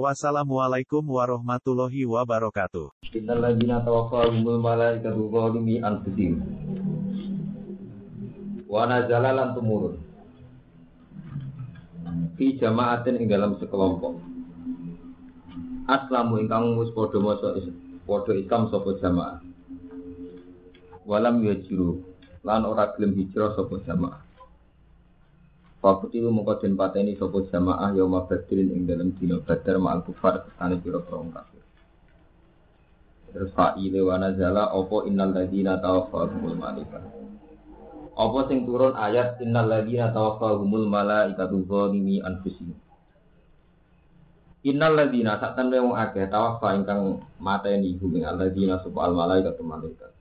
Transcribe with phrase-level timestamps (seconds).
[0.00, 3.12] Wassalamualaikum warahmatullahi wabarakatuh.
[3.12, 6.40] Innal ladzina tawaffahumul malaikatu zalimi anfusihim.
[8.64, 10.00] Wa nazala lan tumurun.
[12.40, 14.16] Fi jama'atin ing dalam sekelompok.
[15.84, 17.52] Aslamu ingkang wis padha maca
[18.08, 19.44] padha Islam sapa jamaah.
[21.04, 22.00] Walam yajiru
[22.40, 24.21] lan ora gelem hijrah sapa jamaah.
[25.82, 30.46] Fakuti lu mongko den pateni sapa jamaah yauma badrin ing dalam dina badar ma'al kufar
[30.46, 31.58] kesane pira-pira wong kafir.
[33.34, 37.02] Terus fa'ile wa nazala apa innal ladzina tawaffahumul malaika.
[38.14, 42.78] Apa sing turun ayat innal ladzina tawaffahumul malaikatu zalimi anfusihim.
[44.62, 50.14] Innal ladzina sak temne wong akeh tawaffa ingkang mateni hum ing alladzina subhal malaikatu malaikat.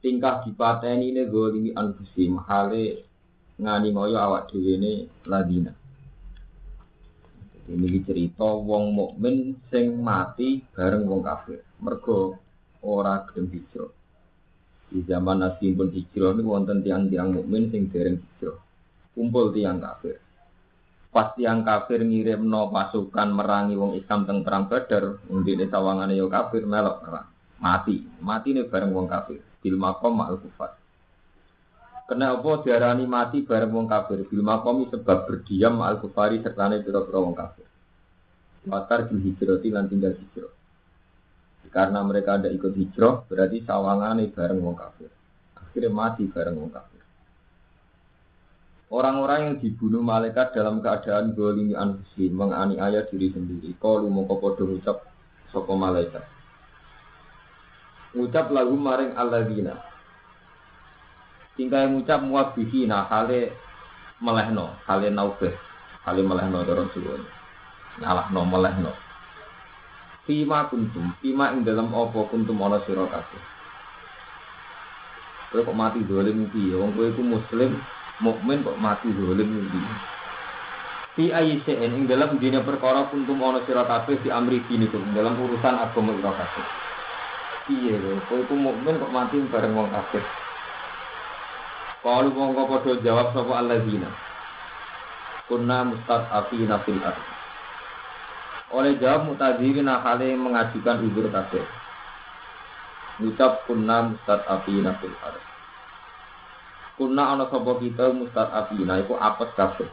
[0.00, 3.09] Tingkah dipateni ne zalimi anfusihim hale
[3.60, 4.92] ngani ngoyo awak dhewe ne
[5.28, 5.72] ladina.
[7.70, 11.62] Ini cerita wong mukmin sing mati bareng wong kafir.
[11.78, 12.34] Mergo
[12.82, 13.92] ora gelem hijrah.
[14.90, 18.58] Di zaman Nabi pun hijrah ini wonten tiang-tiang mukmin sing dereng hijrah.
[19.14, 20.18] Kumpul tiang kafir.
[21.14, 26.26] Pas tiang kafir ngirim no pasukan merangi wong Islam teng perang Badar, undi sawangane yo
[26.26, 27.28] kafir melok perang.
[27.60, 29.38] Mati, mati nih bareng wong kafir.
[29.60, 30.40] Bil makom ma'al.
[32.10, 34.26] Kenapa diarani mati bareng wong kafir?
[34.26, 37.62] Bil makomi sebab berdiam al kufari sertane pira-pira wong kafir.
[38.66, 40.50] Watar bil hijrati lan tinggal hijrah.
[41.70, 45.06] Karena mereka ada ikut hijrah, berarti sawangane bareng wong kafir.
[45.54, 46.98] Akhirnya mati bareng wong kafir.
[48.90, 53.70] Orang-orang yang dibunuh malaikat dalam keadaan golimi anfusi, menganiaya diri sendiri.
[53.78, 55.06] Kalau mau podo ucap
[55.54, 56.26] soko malaikat.
[58.18, 59.89] Ucap lagu maring alladzina
[61.56, 63.64] tinggal ngucap muwabihi nah hale
[64.20, 65.54] melehno hale naubeh
[66.04, 67.22] hale melehno dorong suwun
[68.00, 68.92] nyalahno melehno
[70.30, 73.40] Fima kuntum, fima ing dalam opo kuntum ana sira kabeh.
[75.50, 77.82] Kowe kok mati dolim iki, wong kowe iku muslim,
[78.20, 79.96] mukmin kok mati dolim iki.
[81.16, 85.34] Fi ayyi'in ing dalam dina perkara kuntum ana sira kabeh di amri dini ing dalam
[85.40, 86.68] urusan agama ira kabeh.
[87.66, 90.39] Piye lho, kowe iku mukmin kok mati bareng wong kafir.
[92.00, 94.08] Kalau mongko padha jawab sapa alladzina.
[95.44, 97.28] Kunna mustad'afina fil ardh.
[98.72, 101.68] Oleh jawab mutadzirina hale mengajukan uzur kabeh.
[103.20, 105.44] Ngucap kunna mustad'afina fil ardh.
[106.96, 109.90] Kunna ana sapa kita mustad'afina iku apes kabeh.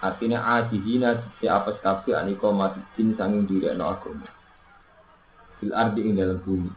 [0.00, 4.30] Artinya ajihina si apes kabeh aniko mati jin sanging direkno agama.
[5.58, 6.70] Fil ardi ing dalam bumi.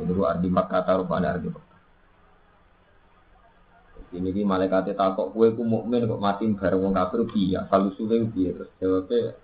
[0.00, 1.69] Ini ku ardi Makkah taruh pada ardi Makkah.
[4.10, 7.62] Ini ki malaikat takok kue ku mukmin kok mati bareng wong kafir piye?
[7.70, 9.38] Kalau suwe piye terus jawabnya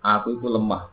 [0.00, 0.88] aku itu lemah.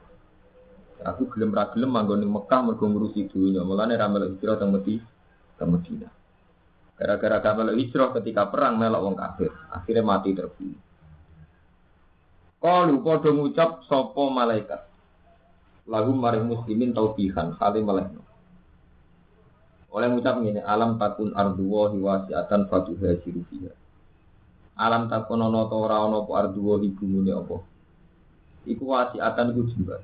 [1.07, 3.63] Aku gelem ra gelem manggon ning Mekah mergo ngurusi dunya.
[3.63, 5.07] Mulane ra melok hijrah teng Medina.
[5.55, 6.11] Teng Medina.
[6.99, 10.83] Gara-gara gak melok hijrah ketika perang melok wong kafir, akhirnya mati terbunuh.
[12.59, 14.81] Kalu padha ngucap sapa malaikat.
[15.87, 18.28] Lagu maring muslimin taubihan kali melehno.
[19.89, 23.73] Oleh ngucap ini alam takun arduwa hiwasiatan fatuha fiha.
[24.77, 27.57] Alam takun ono to ora ono po arduwa bumune apa?
[28.69, 30.01] Iku wasiatan iku jembar.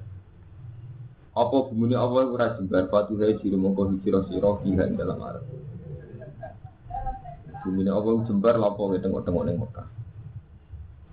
[1.38, 5.46] Apa bumune apa iku ora jembar fatuha jiru mongko hijrah sira fiha ing dalam arep.
[7.62, 9.88] Bumune apa jembar lapo tengok-tengok ning Mekah.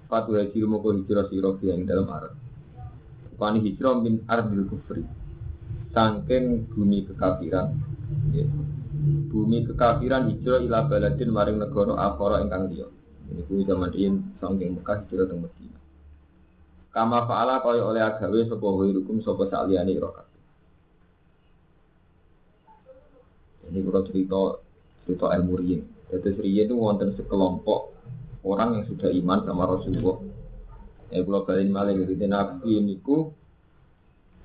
[0.09, 2.33] Fatuha jiru mongko hijrah sira fiha ing dalam arep.
[3.37, 5.05] Pani hijrah min ardil kufri.
[5.93, 8.01] Sangking bumi kekafiran.
[9.33, 12.87] Bumi kekafiran hijrah ila baladin maring negara akhara ingkang liya.
[13.33, 15.83] Ini kuwi zaman in saking Mekah hijrah teng Madinah.
[16.93, 20.13] Kama fa'ala kaya oleh agawe sapa hukum sapa saliyane ira.
[23.73, 24.61] Ini kula cerita
[25.09, 25.81] cerita ilmu riyin.
[26.13, 27.97] Jadi riyin itu wonten sekelompok
[28.45, 30.21] orang yang sudah iman sama Rasulullah.
[31.09, 33.33] Ya kula balik malih gitu Nabi niku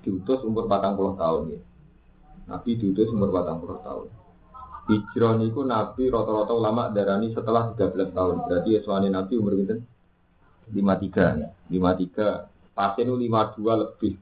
[0.07, 1.59] diutus umur 40 tahun ya.
[2.47, 4.07] Nabi diutus umur 40 tahun.
[4.87, 8.47] Hijrah niku Nabi rata-rata ulama darani setelah 13 tahun.
[8.47, 9.83] Berarti Yeswani Nabi umur pinten?
[10.71, 11.49] 53 ya.
[11.67, 14.13] 53 pasien 52 lebih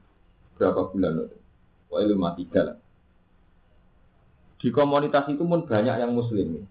[0.58, 1.38] berapa bulan itu?
[1.96, 2.78] Lima tiga lah.
[4.60, 6.68] Di komunitas itu pun banyak yang muslim.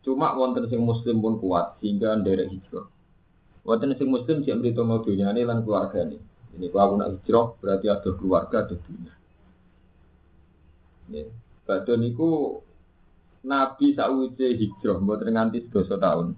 [0.00, 2.86] Cuma wonten sing muslim pun kuat sehingga nderek hijrah.
[3.66, 6.16] Wonten sing muslim sing mrito mau dunyane lan keluargane.
[6.56, 9.12] Ini kalau aku nak hijrah berarti ada keluarga ada dunia.
[11.12, 11.28] Ya.
[11.68, 12.58] Badon niku
[13.44, 16.32] Nabi sakwise hijrah mboten nganti sedoso tahun.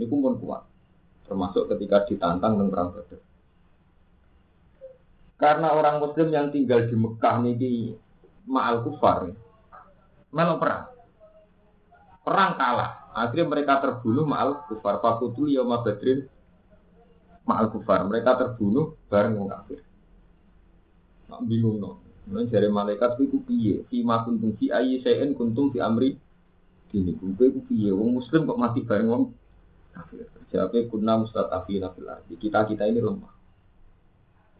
[0.00, 0.62] Niku pun kuat.
[1.28, 3.20] Termasuk ketika ditantang dengan perang Badar.
[5.36, 7.72] Karena orang muslim yang tinggal di Mekah niki
[8.48, 9.28] ma'al kufar.
[10.32, 10.88] Melo perang.
[12.24, 13.12] Perang kalah.
[13.12, 15.02] Akhirnya mereka terbunuh ma'al kufar.
[15.04, 16.24] Fakutul yauma badrin
[17.44, 18.00] ma'al kufar.
[18.08, 19.84] Mereka terbunuh bareng wong kafir.
[21.28, 22.05] Nak bingung no.
[22.26, 23.86] Nah, dari malaikat itu piye?
[24.02, 26.18] Ma kuntum fi ayyi syai'in kuntum fi amri
[26.90, 27.94] dini kuwe ku piye?
[27.94, 29.24] Wong muslim kok mati bareng wong
[29.94, 30.26] kafir.
[30.50, 32.34] Jawabnya kunna mustatafina fil ardi.
[32.34, 33.34] Kita-kita ini lemah.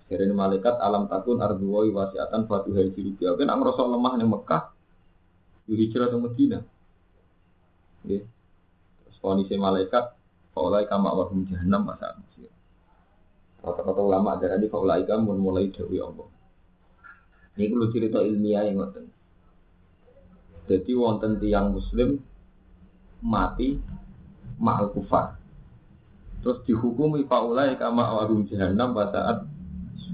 [0.07, 3.19] Dari malaikat alam takun ardu wa wasiatan fatu hijri.
[3.27, 4.71] Oke, nak merasa lemah ning Mekah,
[5.67, 6.59] hijrah ke Medina.
[8.07, 8.23] Nggih.
[9.03, 10.15] Terus kondisi malaikat,
[10.55, 12.47] faulai kama wahum jahannam masa masih.
[13.59, 16.36] Kata-kata ulama darah di faulai kamu mulai dari Allah.
[17.57, 19.09] Ini perlu cerita ilmiah yang ngoten.
[20.69, 22.21] Jadi wonten tiang muslim
[23.25, 23.81] mati
[24.61, 25.41] ma'al kufar.
[26.45, 29.39] Terus dihukumi faulai kama wahum jahannam pada saat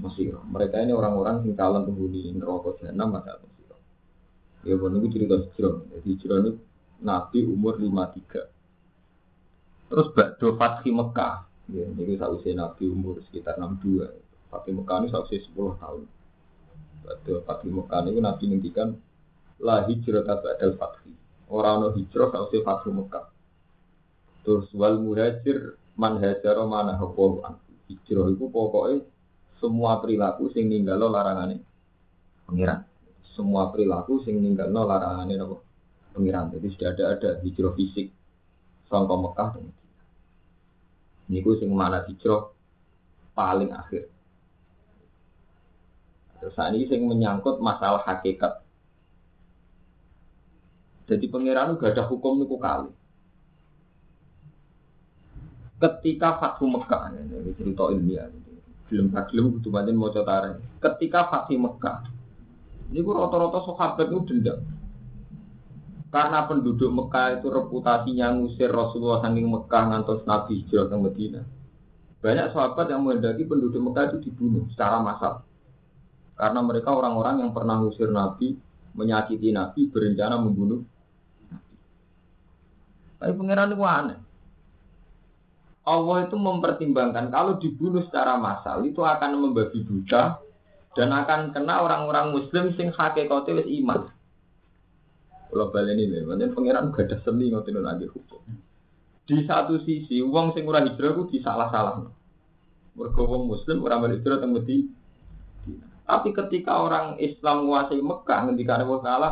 [0.03, 0.35] Mesir.
[0.35, 3.71] Mereka ini orang-orang yang calon penghuni neraka jahanam pada Mesir.
[4.67, 5.79] Ya, pun itu cerita hijrah.
[5.95, 6.51] Jadi hijrah ini
[7.03, 9.91] Nabi umur 53.
[9.91, 11.47] Terus Bakdo Fathi Mekah.
[11.71, 14.07] Ya, ini sausai Nabi umur sekitar 62.
[14.51, 16.03] Fathi Mekah ini sausai 10 tahun.
[17.03, 18.89] Bakdo Fathi Mekah ini Nabi ngintikan
[19.59, 21.11] la hijrah ba'dal Fathi.
[21.51, 23.25] Orang no hijrah sausai Fathi Mekah.
[24.43, 27.43] Terus wal muhajir man hajaro mana hukum
[27.91, 29.03] hijrah itu pokoknya
[29.59, 31.63] semua perilaku sing ninggalo larangane
[32.47, 32.83] pengiran.
[33.35, 35.57] Semua perilaku sing ninggalo larangane apa?
[36.13, 36.53] Pengiran.
[36.53, 38.11] Jadi sudah ada ada hijrah fisik
[38.91, 39.67] sangka Mekah dan.
[41.31, 42.51] Niku sing mana hijrah
[43.33, 44.12] paling akhir.
[46.43, 48.59] Terus saat ini sing menyangkut masalah hakikat.
[51.07, 52.91] Jadi pengiran gak ada hukum niku kali.
[55.79, 58.27] Ketika Fathu Mekah, ini cerita ilmiah,
[58.91, 60.59] belum belum kudu pancen maca tareh.
[60.83, 62.11] Ketika Fatih Mekah,
[62.91, 64.59] ini rata-rata sahabat itu dendam.
[66.11, 71.41] Karena penduduk Mekah itu reputasinya ngusir Rasulullah saking Mekah ngantos Nabi hijrah ke Medina.
[72.19, 75.47] Banyak sahabat yang menghendaki penduduk Mekah itu dibunuh secara massal.
[76.33, 78.57] Karena mereka orang-orang yang pernah ngusir Nabi,
[78.97, 80.81] menyakiti Nabi, berencana membunuh
[81.49, 81.75] Nabi.
[83.21, 84.19] Tapi pangeran itu aneh.
[85.83, 90.39] Allah itu mempertimbangkan kalau dibunuh secara massal itu akan membabi buta
[90.95, 94.07] dan akan kena orang-orang muslim sing hakikate wis iman.
[95.51, 98.41] Kalau balen ini, macam pangeran gak ada seni ngotin lagi hukum.
[99.27, 102.09] Di satu sisi, uang sing ora hijrah itu disalah-salah.
[102.97, 105.02] Mergo muslim ora hijrah Medina.
[106.03, 109.29] Tapi ketika orang Islam menguasai Mekah ngendikane Allah Taala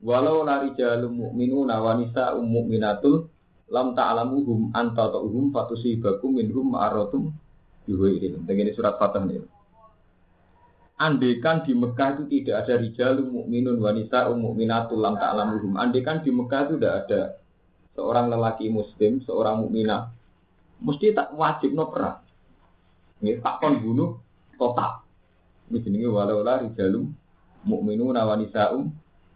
[0.00, 3.28] walau lari jalum mu'minuna wa nisa'um mu'minatul
[3.70, 7.32] lam ta'lamuhum anta ta'uhum fatusibakum minhum ma'aratum
[7.86, 8.42] bihuirin.
[8.44, 9.40] Begini surat Fatah nih.
[11.00, 15.80] Andekan di Mekah itu tidak ada rijalun mukminun wanita mukminatul lam ta'lamuhum.
[15.80, 17.20] Andekan di Mekah itu tidak ada
[17.96, 20.12] seorang lelaki muslim, seorang mukminah.
[20.84, 22.20] Mesti tak wajib no perang.
[23.24, 24.20] Ini tak kon bunuh
[24.60, 24.99] total.
[25.70, 27.14] Ini jenenge walau la rijalun
[27.62, 28.74] mukminun wanita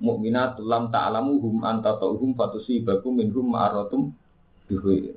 [0.03, 4.11] mukminatul lam ta'lamuhum anta ta'uhum fatusibakum minhum ma'aratum
[4.67, 5.15] bihuir.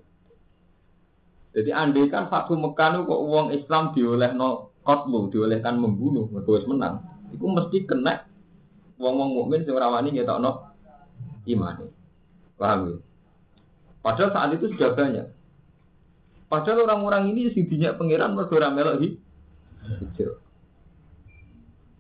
[1.58, 7.02] Jadi andai kan Fatu Mekah kok uang Islam dioleh no kotlu, diolehkan membunuh, mereka menang.
[7.34, 8.30] Itu mesti kena
[9.02, 10.52] wong-wong mukmin sing ora wani ngetokno
[11.50, 11.76] iman.
[12.62, 12.98] Paham ya?
[14.06, 15.28] Padahal saat itu sudah banyak.
[16.48, 19.18] Padahal orang-orang ini sing dinyak pangeran mergo melok.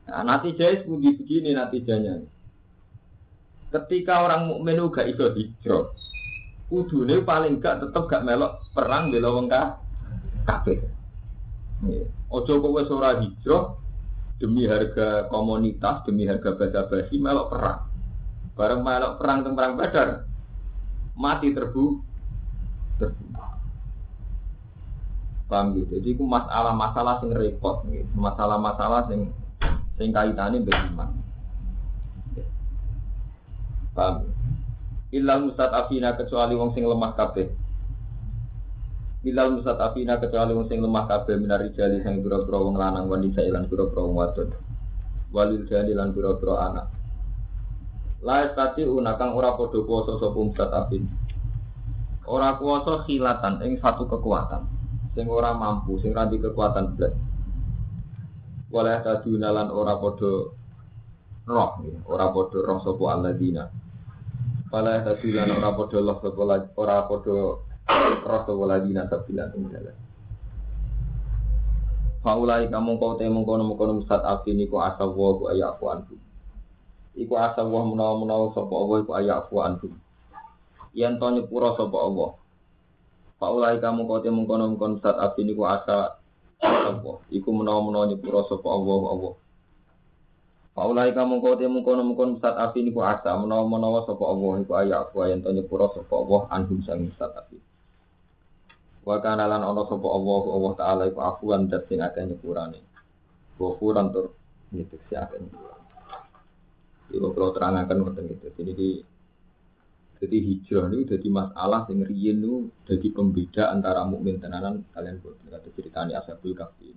[0.07, 2.23] Nah, nanti jais begini begini nanti janya.
[3.67, 5.91] Ketika orang mukmin gak iso hijrah,
[6.71, 9.51] kudune paling gak tetep gak melok perang bela wong
[10.47, 10.87] kafir.
[12.31, 13.75] Ojo kok wis ora hijrah
[14.39, 17.79] demi harga komunitas, demi harga basa-basi melok perang.
[18.55, 20.09] Bareng melok perang teng perang Badar
[21.17, 21.99] mati terbu
[23.01, 23.49] terbunuh.
[25.49, 25.97] Paham gitu.
[25.97, 28.07] Jadi itu masalah-masalah sing repot gitu.
[28.15, 29.33] Masalah-masalah sing
[29.97, 31.09] sing kaitane beriman.
[33.97, 34.29] Paham?
[35.11, 37.49] Ilal afina kecuali wong sing lemah kabeh.
[39.25, 43.65] Ilal afina kecuali wong sing lemah kabeh minari jali sing pira-pira wong lanang wanita ilan
[43.65, 44.49] pira-pira wong wadon.
[45.31, 46.87] walil jani lan biro-biro anak.
[48.23, 51.03] La tadi unakang ora padha kuwasa sapa mustadafin.
[52.27, 54.65] Ora kuwasa khilatan ing satu kekuatan.
[55.15, 57.13] Sing ora mampu, sing ra kekuatan blas.
[58.67, 60.31] Wala tadi lan ora padha
[61.47, 61.71] roh,
[62.07, 63.63] ora padha roh sapa alladzina.
[64.71, 66.41] Wala tadi lan ora padha roh sapa
[66.75, 67.35] ora padha
[68.27, 69.97] roh sapa alladzina sabila ing dalan.
[72.27, 76.19] Faulai kamu kau temu kono kono mustadafin iku asawu ku ayaku antum
[77.15, 79.93] iku asa wa menawa-menawa sapa Allah iku ayafu antum
[80.91, 82.35] yen to nyepura sapa Allah
[83.39, 86.19] Paulai kamu kau temu kono mengkono saat api niku asa
[86.61, 89.33] sapa iku menawa-menawa nyepuro sapa Allah Allah
[90.77, 94.61] Paulai kamu kau dia mungkin kau mungkin saat api ini asa menawa menawa sopo Allah
[94.61, 97.57] ku ayah ku ayah tanya pura sopo Allah anhum sang saat api.
[99.01, 102.77] Wakan alan ono sopo Allah Allah taala iku aku an dat sing akan nyepurane.
[103.57, 104.37] Bukuran tur
[104.69, 105.85] nyetik si akan nyepurane.
[107.09, 108.89] Ibu kalau terangkan waktu itu jadi
[110.17, 115.37] jadi hijrah itu jadi masalah yang riyen itu jadi pembeda antara mukmin tenanan kalian buat
[115.45, 116.91] kata ceritanya ashabul kahfi.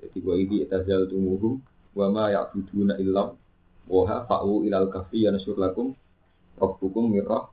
[0.00, 1.60] Jadi gua ini etazal tumuhu
[1.92, 3.36] wa ma ya'buduna illam
[3.86, 5.92] wa fa'u ilal kahfi yanasur lakum
[6.56, 7.52] rabbukum mirrah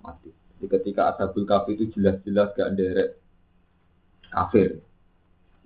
[0.00, 0.30] mati.
[0.30, 3.18] Jadi ketika ashabul kahfi itu jelas-jelas gak derek
[4.30, 4.78] kafir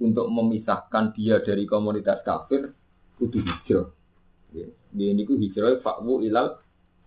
[0.01, 2.73] untuk memisahkan dia dari komunitas kafir
[3.21, 3.87] kudu hijrah
[4.95, 6.59] dia ini ku hijrah fakwu ilal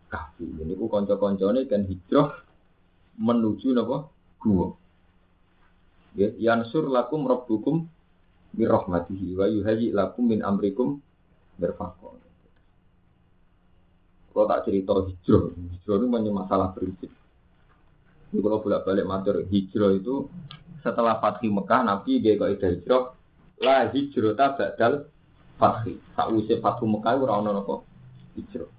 [0.08, 0.48] kahfi.
[0.48, 2.44] Ini ku konco-koncone kan hijrah
[3.20, 4.08] menuju napa
[4.42, 4.74] gua.
[6.18, 7.86] Ya, yansur lakum rabbukum
[8.58, 10.98] birahmatihi wa yuhayyi lakum min amrikum
[11.60, 12.18] berfakor.
[14.34, 17.10] Kalau tak cerita hijrah, hijrah itu banyak masalah prinsip.
[18.30, 20.30] Ini kalau bolak balik matur hijrah itu
[20.86, 23.04] setelah Fatih Mekah Nabi dia kok hijrah
[23.58, 24.94] lah hijrah tak badal
[25.58, 25.98] fathi.
[26.14, 27.82] Sakwise Fathu Mekah ora ana napa
[28.38, 28.77] hijrah.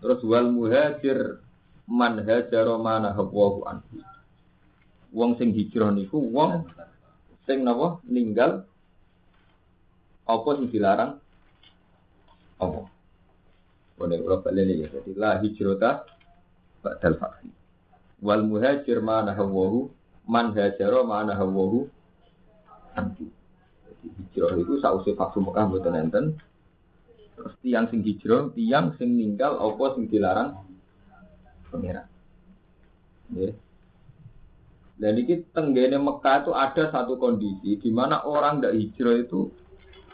[0.00, 1.44] Terus wal muhajir
[1.84, 4.00] man hajara mana hawahu anhu.
[5.12, 6.64] Wong sing hijrah niku wong
[7.44, 8.64] sing napa ninggal
[10.24, 11.20] apa sing dilarang
[12.56, 12.80] apa.
[14.00, 16.08] Boleh kalau balik ya, jadi la hijrota
[16.80, 17.52] ba'dal fathi.
[18.24, 19.92] Wal muhajir mana hawahu
[20.24, 21.84] man hajara mana hawahu
[22.96, 23.28] anhu
[24.00, 26.24] hijrah itu sausi faksu Mekah mboten enten.
[27.40, 30.60] Terus tiang sing hijrah, tiang sing ninggal apa sing dilarang
[31.72, 32.04] pengiran.
[33.32, 33.56] Ya.
[35.00, 39.48] Dan ini tenggene Mekah itu ada satu kondisi di mana orang tidak hijrah itu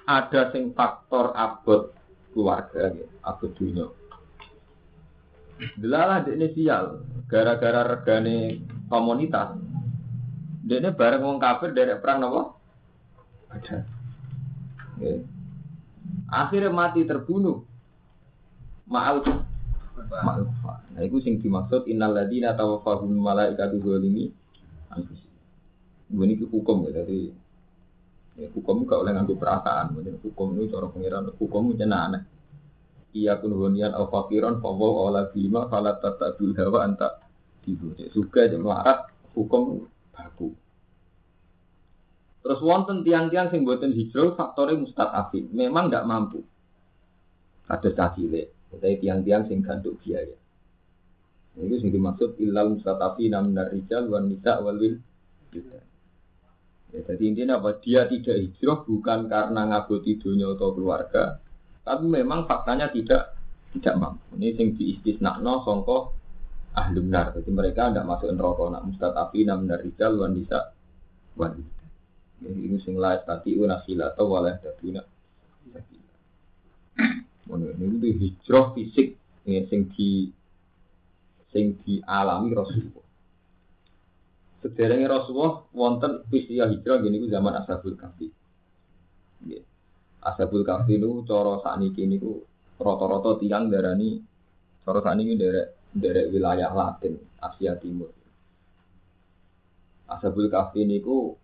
[0.06, 1.90] ada sing faktor abot
[2.30, 3.90] keluarga, ya, abot dunia.
[5.75, 9.59] Delalah di inisial, gara-gara regane komunitas.
[10.62, 12.54] Dia bareng wong kafir dari perang nopo
[13.50, 13.83] ada.
[16.26, 17.62] Akhirnya mati terbunuh.
[18.87, 19.23] Ma'al
[20.06, 20.42] Ma'al
[20.97, 24.30] Nah itu sing dimaksud innal ladina tawaffahum malaikatu zalimi
[24.92, 25.26] anfusi.
[26.06, 27.26] Ini hukum ya dari
[28.38, 32.23] ya, hukum gak oleh nganggo perasaan, hukum itu cara pengiran hukum itu aneh.
[33.16, 37.16] Iya pun hunian al fakiron fawaw ala bima falat tatabul hawa anta
[37.64, 37.97] dibu.
[38.12, 38.45] Suka
[39.33, 40.52] hukum baku.
[42.47, 45.50] Terus wonten tiang-tiang sing buatin hijrah faktornya mustadafin.
[45.50, 46.47] Memang nggak mampu.
[47.67, 48.55] Ada cacile.
[48.71, 50.38] Jadi tiang-tiang sing ganduk biaya.
[51.59, 54.95] Itu sing dimaksud ilal mustadafi namnar rijal wan nisa wal wil.
[56.95, 57.83] Ya, jadi intinya apa?
[57.83, 61.43] Dia tidak hijrah bukan karena ngaboti dunia atau keluarga,
[61.83, 63.35] tapi memang faktanya tidak
[63.75, 64.38] tidak mampu.
[64.38, 66.15] Ini sing diistisnakno songko
[66.79, 67.35] ahli benar.
[67.35, 68.65] Jadi mereka tidak masuk neraka.
[68.71, 70.71] Nak mustatafi namnar rijal wan nisa
[71.35, 71.75] wil.
[72.45, 75.00] Ini sing la tadi una atau wala daduna.
[77.47, 79.16] Ngono ini hijrah fisik
[79.47, 80.28] sing di
[81.55, 83.07] sing dialami Rasulullah.
[84.61, 88.28] Sederenge Rasulullah wonten peristiwa hijrah gini ku zaman Ashabul Kahfi.
[89.47, 89.62] Nggih.
[90.26, 92.43] Ashabul Kahfi niku cara sakniki niku
[92.76, 94.21] rata-rata tiang darani
[94.83, 98.11] cara sakniki derek derek wilayah Latin, Asia Timur.
[100.11, 101.38] Ashabul Kahfi niku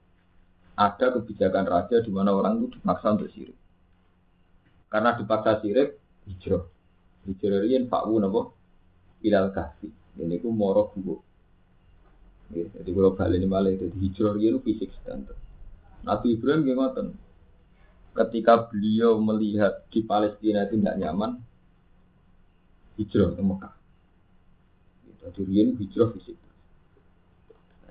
[0.77, 3.59] ada kebijakan raja di mana orang itu dipaksa untuk sirik.
[4.89, 6.65] Karena dipaksa sirik, hijrah.
[7.29, 8.57] Hijrah ini fakwu nabo
[9.25, 9.93] ilal kasih.
[10.21, 11.19] Ini ku moro gua.
[12.53, 15.37] Jadi kalau balik ini malah jadi hijrah ini fisik standar.
[16.05, 17.09] Nabi Ibrahim gimana?
[18.13, 21.41] Ketika beliau melihat di Palestina itu tidak nyaman,
[23.01, 23.75] hijrah ke Mekah.
[25.23, 26.37] Jadi dia hijrah fisik.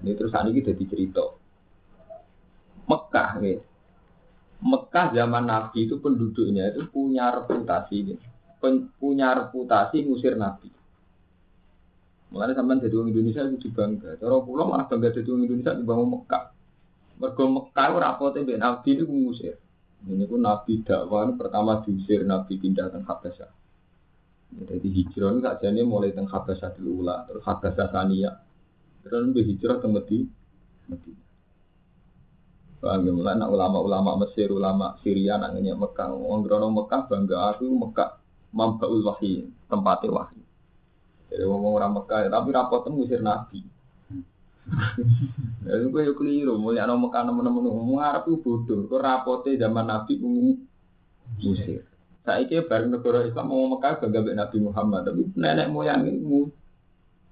[0.01, 1.40] Ini terus ini jadi cerita
[2.91, 3.59] Mekah ya.
[4.61, 8.13] Mekah zaman Nabi itu penduduknya itu punya reputasi,
[8.99, 10.69] punya reputasi ngusir Nabi.
[12.31, 14.15] Mulanya sampai jadi orang Indonesia itu bangga.
[14.15, 16.43] Cara pulau malah bangga jadi orang Indonesia di bawah Mekah.
[17.19, 19.55] Mergo Mekah ora rapote mbek Nabi itu ngusir.
[20.01, 23.51] Ini pun Nabi dakwah pertama diusir Nabi pindah ke Habasyah.
[24.51, 28.31] Jadi hijrah ini jadi mulai teng Habasyah dulu lah, terus Habasyah Sania.
[29.05, 30.27] Terus hijrah ke Medina.
[32.81, 36.09] Paham ya, mulai ulama-ulama Mesir, ulama Syria, nangnya Mekah.
[36.17, 38.17] Orang Grono Mekah bangga aku Mekah
[38.57, 40.41] mambaul wahyi, tempatnya wahyi.
[41.29, 43.61] Jadi ngomong orang Mekah, tapi rapot ngusir Nabi.
[45.61, 48.89] Ya itu gue keliru, mulia nama Mekah teman-teman ngomong Arab itu bodoh.
[48.89, 50.17] Kau rapotnya zaman Nabi
[51.37, 51.85] ngusir.
[52.25, 56.49] Saya kira baru negara Islam mau Mekah bangga Nabi Muhammad, tapi nenek moyang ini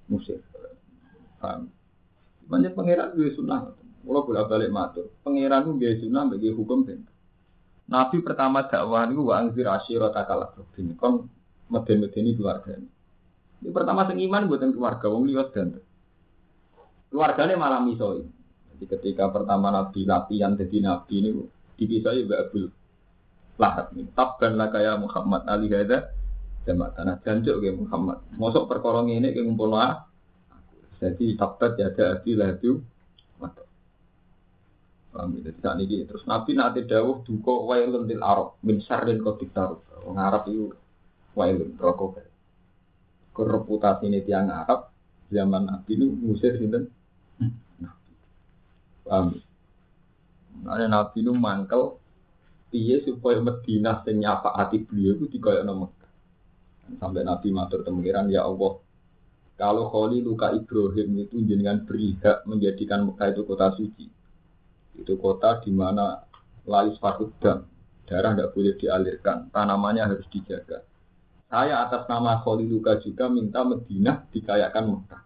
[0.06, 0.38] ngusir.
[1.42, 1.66] Paham?
[2.46, 3.79] Banyak pangeran gue sunnah.
[4.00, 7.04] Kalau boleh balik matur, pangeran itu gue sunnah bagi hukum ben.
[7.90, 11.26] Nabi pertama dakwah itu wa angzir asyirata kalak ini kon
[11.66, 12.78] meden-medeni keluarga.
[13.60, 15.82] Ini pertama sing iman buatan keluarga wong liwat dan
[17.10, 18.22] keluarganya malah misoi.
[18.72, 21.30] Jadi ketika pertama Nabi latihan jadi Nabi ini
[21.76, 22.70] dipisah ya Abdul
[23.60, 24.08] Lahab ini.
[24.16, 26.14] Tabban lah kayak Muhammad Ali Hada
[26.64, 28.22] jamaah tanah jancuk kayak Muhammad.
[28.38, 30.06] Mosok perkorong ini kayak ngumpul lah.
[31.02, 32.62] Jadi tabat ya ada Abi Lahab?
[35.10, 39.82] Jadi saat ini terus Nabi nanti dawuh duko wailun til Arab min syarrin qadik taruf.
[40.06, 40.70] Wong Arab itu
[41.34, 42.22] wailun rokok.
[43.34, 44.94] Ke reputasi ini tiang Arab
[45.34, 46.94] zaman Nabi itu ngusir sinten?
[47.82, 48.12] Nabi.
[49.02, 49.42] Paham ya?
[50.60, 51.98] Nah, Nabi itu mangkel
[52.70, 56.10] piye supaya Madinah sing hati beliau itu dikoyokno Mekah.
[57.02, 58.78] Sampai Nabi matur temengiran ya Allah,
[59.58, 64.19] kalau Kholi luka Ibrahim itu jenengan beri hak menjadikan Mekah itu kota suci
[64.96, 66.24] itu kota di mana
[66.66, 66.96] lais
[67.42, 67.66] dam,
[68.06, 70.82] darah tidak boleh dialirkan, tanamannya harus dijaga.
[71.50, 75.22] Saya atas nama Khaliluka juga minta Medina dikayakan Mekah.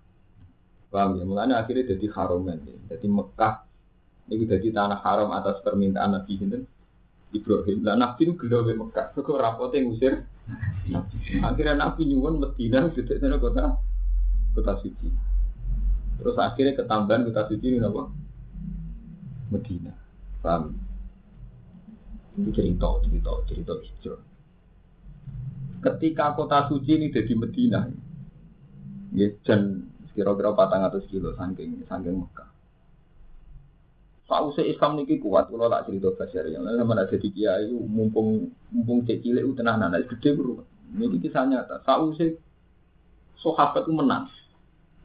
[0.88, 1.24] Paham ya?
[1.28, 2.64] Mulanya akhirnya jadi haromen.
[2.64, 2.96] Ya.
[2.96, 3.60] Jadi Mekah
[4.32, 6.64] ini jadi tanah haram atas permintaan Nabi Hinten
[7.36, 7.84] Ibrahim.
[7.84, 9.12] Lah Nabi itu gelo Mekah.
[9.12, 10.24] Kok rapotnya ngusir.
[11.44, 13.76] Akhirnya Nabi nyuwun Medina sana kota
[14.56, 15.08] kota suci.
[16.16, 18.08] Terus akhirnya ketambahan kota suci ini apa?
[19.50, 19.92] Medina.
[20.40, 20.76] Paham?
[22.34, 24.22] Ini cerita, cerita, cerita hijrah.
[25.84, 27.86] Ketika kota suci ini jadi Medina,
[29.12, 32.48] ya dan kira-kira patang atas kilo saking saking Mekah.
[34.24, 39.04] Sausai Islam niki kuat, kalau tak cerita basar yang lain sama jadi kiai, mumpung mumpung
[39.04, 40.64] cek itu tenanan, gede bro.
[40.96, 41.84] Ini kisah nyata.
[41.84, 42.32] Sausai
[43.36, 44.32] sahabat itu menang.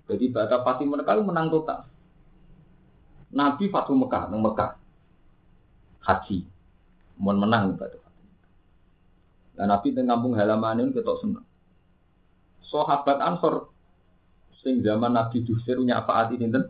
[0.08, 1.89] Jadi bata pasti mereka menang total.
[3.30, 4.74] Nabi Fatu Mekah, nang Mekah.
[6.02, 6.42] Haji.
[7.20, 8.04] Mohon menang ibadah.
[9.60, 11.46] Dan Nabi teng kampung halaman ini ketok seneng.
[12.64, 13.70] Sahabat Ansor
[14.64, 15.92] sing zaman Nabi Dusir ini
[16.48, 16.64] ten?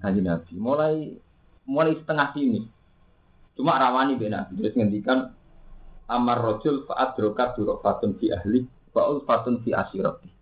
[0.00, 0.52] Haji Nabi.
[0.56, 0.94] Mulai
[1.68, 2.64] mulai setengah sini.
[3.54, 4.56] Cuma rawani be Nabi.
[4.72, 5.30] Ngendikan
[6.08, 10.32] amar rojul faat drokat durok fatun fi ahli faul fatun fi asirati.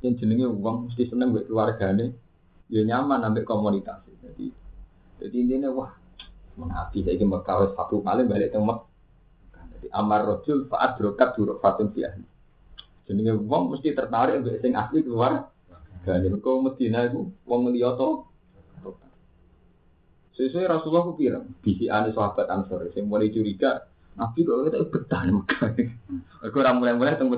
[0.00, 2.14] Yang jenenge uang mesti seneng buat keluargane,
[2.70, 4.06] ya nyaman ambek komunitas.
[4.26, 4.46] Jadi,
[5.22, 5.92] jadi intinya wah,
[6.58, 8.90] mengapi saya ingin Mekah satu kali balik Mekah.
[9.76, 12.24] Jadi amar rojul faat drokat duruk fatun ahli.
[13.06, 15.52] Jadi wong mesti tertarik untuk sing asli keluar.
[16.02, 18.30] Dan kau Medina itu wong ngeliyoto.
[20.36, 23.88] Sesuai Rasulullah aku bilang, bisi ane sahabat Ansor, yang mulai curiga,
[24.20, 25.68] Nabi kok kita betah nih Mekah.
[26.44, 27.32] Aku orang mulai-mulai teng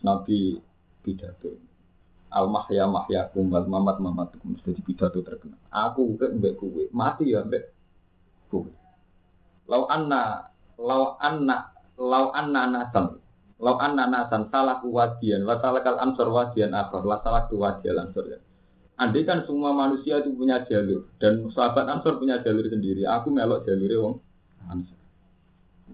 [0.00, 0.56] Nabi
[1.04, 1.75] pidato
[2.36, 5.56] al mahya mahya kumbal mamat mamat mesti pidato terkenal.
[5.72, 7.72] Aku mbek mbek kowe, mati ya mbek
[8.52, 8.68] kowe.
[9.64, 13.16] Lau anna lau anna lau anna nasan
[13.56, 18.38] lau anna nasan salah wadian wa salakal ansor wadian akhir la salah wadian ansor ya.
[18.96, 23.04] Andai kan semua manusia itu punya jalur dan sahabat ansor punya jalur sendiri.
[23.08, 24.14] Aku melok jalur wong
[24.68, 25.00] ansor.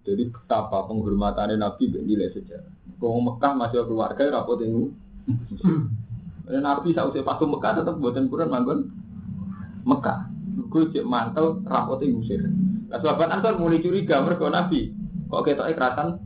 [0.02, 2.98] Jadi betapa penghormatannya Nabi nilai sejarah.
[2.98, 4.90] Kau Mekah masih keluarga rapot ini.
[6.42, 8.90] Dan Nabi sausai patu Mekah tetap buatan Quran manggon
[9.86, 10.26] Mekah.
[10.72, 12.42] Gue cek mantel rapotnya ngusir.
[12.88, 14.92] Nah, sahabat Ansar mulai curiga mereka Nabi.
[15.28, 16.20] Kok kita ikratan?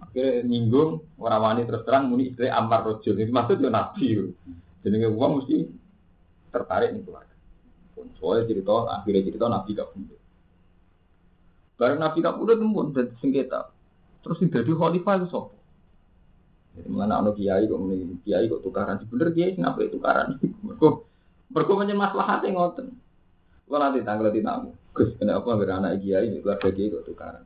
[0.00, 3.20] Akhirnya nyinggung orang wani terus terang muni istri Ammar Rojul.
[3.20, 4.32] Ini maksudnya Nabi.
[4.80, 5.56] Jadi uang mesti
[6.48, 7.36] tertarik nih keluarga.
[8.16, 10.16] Soalnya cerita akhirnya cerita Nabi gak punya.
[11.76, 13.68] Bareng Nabi gak punya tembun dan sengketa.
[14.24, 15.57] Terus jadi khalifah itu sopo.
[16.78, 19.02] Jadi mana anak kiai kok mending kiai kok tukaran.
[19.10, 20.38] Bener kiai kenapa itu tukaran?
[21.50, 22.94] Mereka punya masalah hati ngoten.
[23.68, 27.44] Kalau nanti tanggal di tamu, Gus kenapa nggak anak kiai keluarga kiai kok tukaran?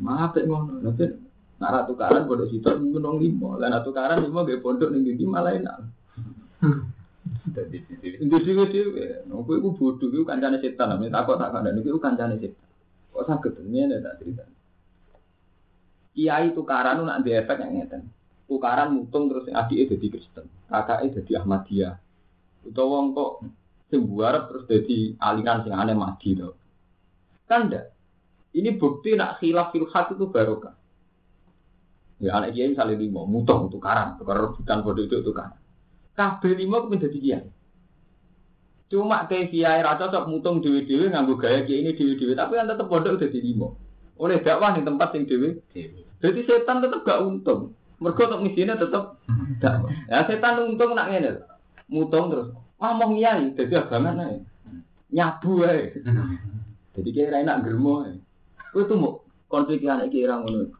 [0.00, 1.04] Maaf ya ngono, nanti
[1.60, 5.76] nak tukaran bodoh situ menung limo, dan tukaran limo gak pondok nih di malah enak.
[8.02, 8.82] Itu sih sih,
[9.30, 12.66] aku itu bodoh itu kancane setan, namanya takut tak ada, itu kancane setan.
[13.12, 14.44] Kok sakit ini ada tak cerita.
[16.16, 18.02] Kiai tukaran nak di efek yang ngeten.
[18.52, 21.96] Tukaran mutung terus adiknya jadi Kristen, kakaknya jadi Ahmadiyah.
[22.68, 23.32] Utawa wong kok
[23.88, 26.52] sing buarep terus jadi aliran sing aneh mati to.
[27.48, 27.96] Kan ndak?
[28.52, 30.76] Ini bukti nak khilaf fil itu barokah.
[32.20, 35.56] Ya anak kiai misalnya lima, mutong tukaran, tukar rebutan bodoh itu tukaran.
[36.12, 37.48] Kabeh lima kemudian jadi kiai.
[38.92, 42.60] Cuma kayak kiai rata cocok mutung dewi dewi nganggu gaya kiai ini dewi dewi, tapi
[42.60, 43.72] kan tetap bodoh udah jadi lima.
[44.20, 45.48] Oleh dakwah di tempat yang dewi.
[46.20, 47.72] Jadi setan tetap gak untung.
[48.02, 49.22] Mereka untuk misinya tetap
[49.62, 49.94] dakwah.
[50.10, 51.46] Ya setan untung nak ngene.
[51.86, 52.50] Mutung terus.
[52.82, 54.42] Ngomong kiai, jadi abangan aja.
[55.14, 56.02] Nyabu aja.
[56.98, 58.02] Jadi kira enak germo.
[58.74, 60.74] Itu tuh mau konflik anak kira ngono.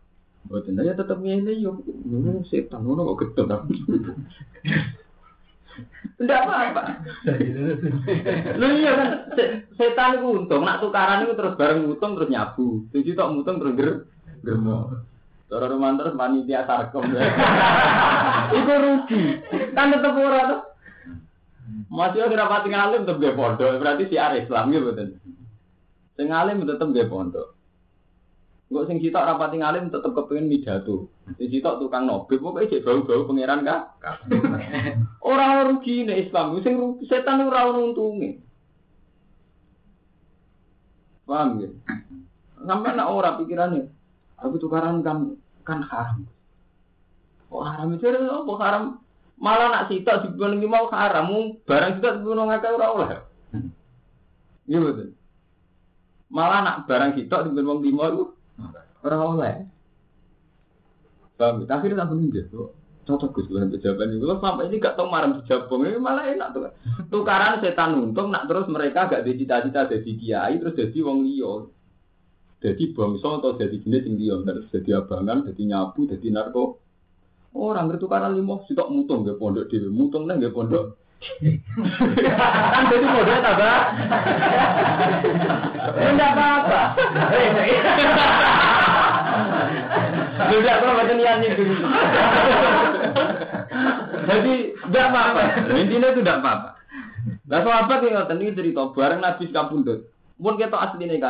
[0.51, 1.79] Buatan ya tetap ngene yo.
[1.87, 3.57] Ngono setan ngono kok gedhe ta.
[6.19, 6.83] Tidak apa-apa.
[8.59, 9.11] Lu iya kan
[9.79, 12.83] setan itu untung, nak tukaran itu terus bareng untung terus nyabu.
[12.91, 13.91] Tujuh tok mutung terus ger
[14.43, 15.07] germo.
[15.53, 17.12] Cara romantis panitia sarkom.
[18.57, 19.23] Itu rugi.
[19.77, 20.61] Kan tetep ora tuh.
[21.93, 25.21] Masih ora rapati ngalim tetep ge pondok, berarti siar Islam gitu betul.
[26.17, 27.53] Sing alim tetep ge pondok.
[28.73, 31.12] Enggak sing sitok rapati ngalim tetep kepengin midatu.
[31.37, 33.93] Sing sitok tukang nobe pokoke cek bau-bau pangeran ka.
[35.29, 38.41] Ora rugi nek Islam, sing rugi setan ora untunge.
[41.29, 41.69] Paham ya?
[42.65, 43.93] Sampai nak ora pikirannya,
[44.41, 46.27] aku tukaran kan kan haram.
[47.51, 48.85] Oh haram itu apa haram?
[49.42, 53.09] Malah nak sitok dibunuh mau haram, barang sitok dibunuh ngakak ora oleh.
[54.70, 55.18] Iya betul.
[56.31, 58.25] Malah nak barang sitok dibunuh wong lima itu
[59.03, 59.55] ora oleh.
[61.42, 61.66] Paham?
[61.66, 62.70] Akhirnya tak bener tuh.
[63.03, 66.70] Cocok Gus dengan jawaban sampai ini gak tau marah dijabung, ini malah enak tuh.
[67.11, 71.66] Tukaran setan untung, nak terus mereka gak ada cita-cita jadi kiai, terus jadi wong liya.
[72.62, 76.79] Jadi bangsa atau jadi jenis yang liya, terus jadi abangan, jadi nyabu, jadi narko.
[77.59, 80.94] Orang bertukaran limo, sitok mutung gak pondok dewi, mutung neng gak pondok.
[82.72, 83.79] kan jadi model tambah.
[86.03, 86.83] Enggak apa-apa.
[90.42, 91.75] Tidak pernah baca niatnya dulu.
[94.22, 95.42] Jadi tidak apa-apa.
[95.79, 96.68] Intinya itu tidak apa-apa.
[97.46, 100.11] Nah sahabat yang ini cerita bareng Nabi Kapundut.
[100.42, 101.22] Pun kita asli ini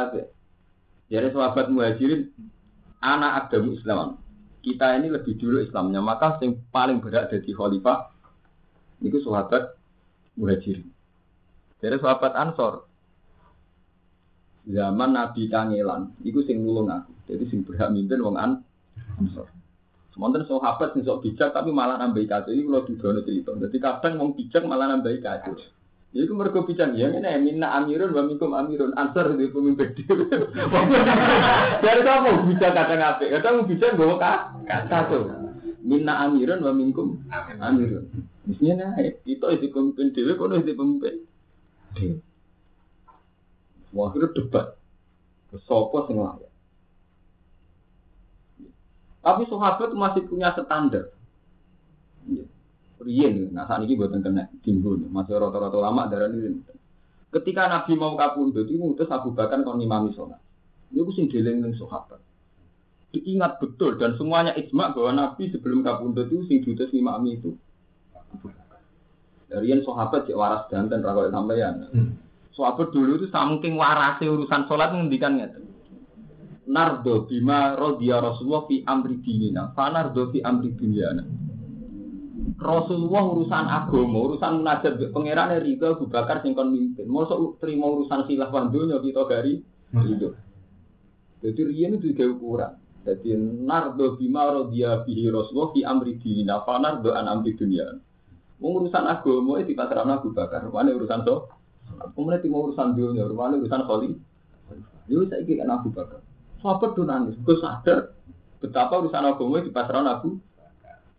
[1.12, 2.33] Jadi sahabat muhajirin
[3.05, 4.09] anak agama Islam.
[4.64, 8.09] Kita ini lebih dulu Islamnya, maka yang paling berat dari khalifah
[9.05, 9.77] itu sahabat
[10.40, 10.88] muhajirin.
[11.85, 12.88] Jadi sahabat Ansor
[14.64, 17.12] zaman Nabi Kangelan, itu sing nulung aku.
[17.29, 18.64] Jadi sing berhak mimpin wong an
[19.20, 19.53] Ansor.
[20.16, 22.57] Sementara sahabat sing sok bijak tapi malah nambah kacau.
[22.57, 23.51] Ini kalau didono cerita.
[23.57, 25.61] Jadi kadang wong bijak malah nambah kacau.
[26.12, 29.96] Jadi itu mereka bijak ya ini minna amirun wa minkum amirun ansar di pemimpin
[31.85, 33.25] Dari kamu bijak kadang apa?
[33.25, 34.20] Kadang bijak bawa
[34.68, 35.33] kacau.
[35.81, 37.16] Minna amirun wa minkum
[37.57, 38.29] amirun.
[38.44, 41.25] Misalnya nah, itu itu pemimpin dewi, kono itu pemimpin
[41.96, 42.20] dewi.
[43.96, 44.77] Wah, itu debat.
[45.64, 46.53] Sopo sing layak.
[49.22, 51.12] Tapi sahabat masih punya standar.
[53.03, 56.62] Rien, nah saat ini buatan kena timbul, masih rata-rata lama darah ini.
[57.35, 60.38] Ketika Nabi mau kapundut, itu ngutus Abu Bakar kon imami sholat.
[60.93, 62.21] Ini aku sing deleng ning sahabat.
[63.12, 67.53] Diingat betul dan semuanya ijma bahwa Nabi sebelum kapundut itu sing diutus imami itu
[69.53, 71.85] Dari yang sahabat cek waras dan rakot sampeyan.
[71.93, 72.17] Hmm.
[72.57, 75.73] Sahabat dulu itu saking warase urusan sholat ngendikan ngeten
[76.67, 81.25] nardo bima rodiya Rasulullah fi amri dinina, fa nardo fi amri dunyana.
[82.63, 87.11] Rasulullah urusan agama, urusan munajat pangeran Ridho Abu Bakar sing kon mimpin.
[87.11, 89.63] Mosok terima urusan khilafah dunya kita gari
[90.07, 90.29] itu.
[91.43, 92.73] Jadi riyen itu juga ukuran.
[93.03, 93.35] Jadi
[93.67, 97.99] nardo bima rodiya bihi Rasulullah fi amri dinina, fa nardo an amri dunyana.
[98.63, 101.51] Urusan agama itu dipasrahkan Abu Bakar, mana urusan so?
[102.15, 104.15] Kemudian mau urusan dunia, mana urusan kholi.
[105.11, 106.23] Itu saya kira Abu Bakar.
[106.63, 108.15] Sahabat tuh nangis, gue sadar
[108.63, 110.39] betapa urusan agama di pasaran aku.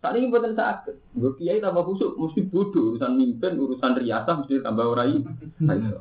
[0.04, 4.60] Saat ini buatan sakit, gue kiai tambah busuk, mesti bodoh urusan mimpin, urusan riasah mesti
[4.60, 5.16] tambah orai.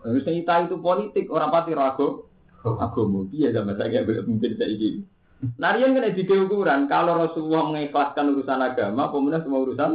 [0.03, 2.27] Urusan kita itu politik, orang pati ragu.
[2.67, 5.07] Agama, iya sama saya kayak mimpin saya ini.
[5.55, 9.91] Narian kan di ukuran, kalau Rasulullah mengikhlaskan urusan agama, pemenang semua urusan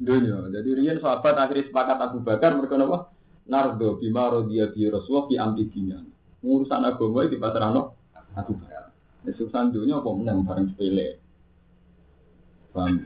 [0.00, 0.48] dunia.
[0.48, 3.12] Jadi Rian sahabat akhirnya sepakat Abu Bakar, mereka apa?
[3.44, 6.00] nardo bima rodiya bi rasulullah fi amri dinya.
[6.40, 7.92] Urusan agama iki pasrahno
[8.32, 8.88] Abu Bakar.
[9.28, 11.27] Urusan dunya apa meneng bareng sepele.
[12.78, 13.02] Paham?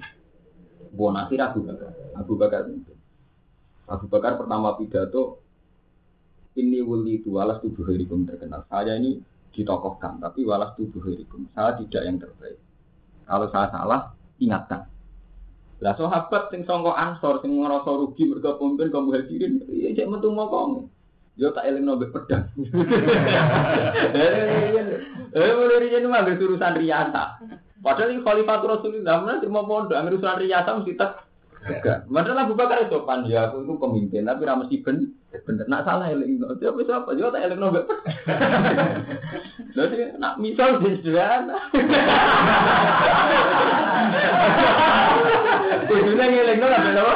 [0.93, 1.93] Bukan akhir Abu Bakar.
[2.13, 2.93] Abu Bakar itu.
[3.89, 5.41] Abu Bakar pertama pidato
[6.61, 8.69] ini wuli itu walas tubuh hirikum terkenal.
[8.69, 9.25] Saya ini
[9.57, 11.49] ditokohkan, tapi walas tubuh hirikum.
[11.57, 12.61] Saya tidak yang terbaik.
[13.25, 14.85] Kalau saya salah, ingatkan.
[15.81, 20.31] Lah sahabat sing sangka ansor sing ngrasa rugi mergo pemimpin kaum muhajirin, ya cek metu
[20.31, 20.87] mokong.
[21.35, 22.45] Yo tak eling nombek pedang.
[25.33, 27.41] Eh, mulai riyen mah urusan riasa.
[27.83, 31.27] Padahal ini Khalifatul Rasulullah, mana mau pondok, ambil urusan riasa mesti tak.
[32.07, 32.99] Padahal Abu Bakar itu
[33.31, 35.15] ya, aku itu pemimpin, tapi ramah si ben,
[35.47, 35.67] bener.
[35.67, 37.11] Nak salah eling, dia apa siapa?
[37.15, 37.61] Dia tak eling.
[39.75, 41.59] Jadi nak misal di sederhana.
[45.87, 47.15] Kudunya ngeling no apa?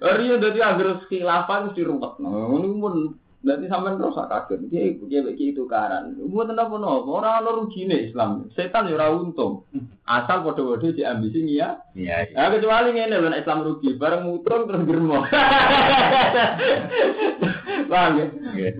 [0.16, 2.20] Riyo dadi anggere khilafah mesti ruwet.
[2.20, 2.94] Ngono pun
[3.46, 4.60] Berarti sampai terus kaget.
[4.66, 6.18] Dia dia bagi itu karan.
[6.18, 7.22] Buat apa nopo?
[7.22, 8.50] Orang orang rugi nih Islam.
[8.58, 9.62] Setan ya untung.
[10.02, 11.78] Asal bodoh-bodoh di ambisi ya.
[11.94, 12.34] Iya.
[12.34, 13.94] Nah, kecuali ini loh Islam rugi.
[13.94, 15.22] Bareng mutung terus germo.
[17.86, 18.26] Paham ya?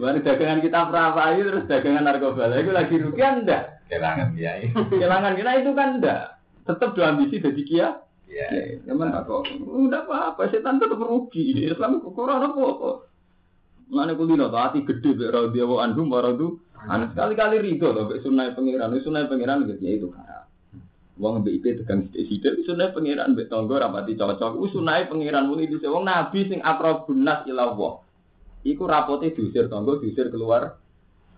[0.03, 2.51] Bareng dagangan kita perapai terus dagangan narkoba.
[2.59, 3.79] Itu lagi rugi anda?
[3.87, 4.67] Kelangan ya.
[4.75, 6.43] Kelangan kita itu kan enggak.
[6.67, 7.89] Tetap dua ambisi jadi kia.
[8.27, 8.83] Iya.
[8.83, 9.47] Teman kok.
[9.63, 10.51] Udah apa-apa.
[10.51, 11.71] Setan tetap rugi.
[11.71, 13.06] Islam kurang apa-apa.
[13.87, 16.59] Mana kulino tuh hati gede be radhi wa anhum wa radu.
[16.87, 20.47] Anak sekali-kali rido tuh be sunai pangeran, sunai pangeran gitu ya itu kan.
[21.17, 24.59] Wong mbek iki tegang sithik-sithik sunai pangeran mbek tangga rapati cocok.
[24.61, 27.93] Wis sunai pangeran muni dise wong nabi sing akrabun nas ila Allah.
[28.67, 30.77] Iku rapote diusir tangga diusir keluar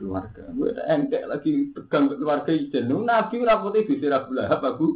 [0.00, 0.48] keluarga.
[0.50, 2.90] Gue engkek lagi tegang keluarga ijen.
[2.90, 4.86] Nabi rapote diusir Abu Lahab Abu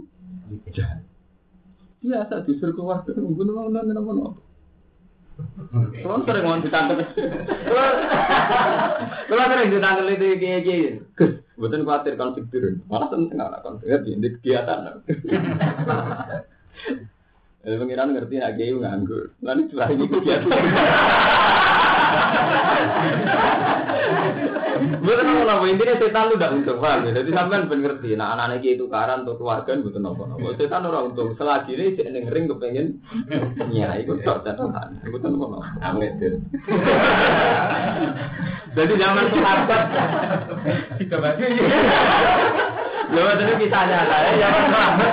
[2.02, 3.14] Biasa diusir keluarga.
[3.14, 4.26] Ngono ngono ngono.
[5.72, 7.16] Kalau sering mau ditangkap,
[9.30, 10.88] kalau sering ditangkap itu kayak gini,
[11.56, 15.00] bukan khawatir konflik turun, malah tentang anak konflik di kegiatan.
[17.62, 20.50] Jadi pengiran ngerti nak gay nganggur, lalu setelah ini kegiatan.
[25.02, 27.10] Betul nopo intinya setan lu tidak untung paham ya.
[27.20, 30.54] Jadi sampean ben ngerti, nah anak-anak itu karan untuk keluarga butuh nopo nopo.
[30.56, 31.36] Setan orang untung.
[31.36, 33.00] Selagi ini cek ning ring kepengen
[33.72, 35.02] ya ikut tok catatan.
[35.08, 35.66] Butuh nopo nopo.
[35.84, 36.12] Amin.
[38.72, 39.82] Jadi zaman sahabat
[40.96, 41.44] kita bagi.
[43.12, 45.12] Lho itu kisahnya saya zaman sahabat.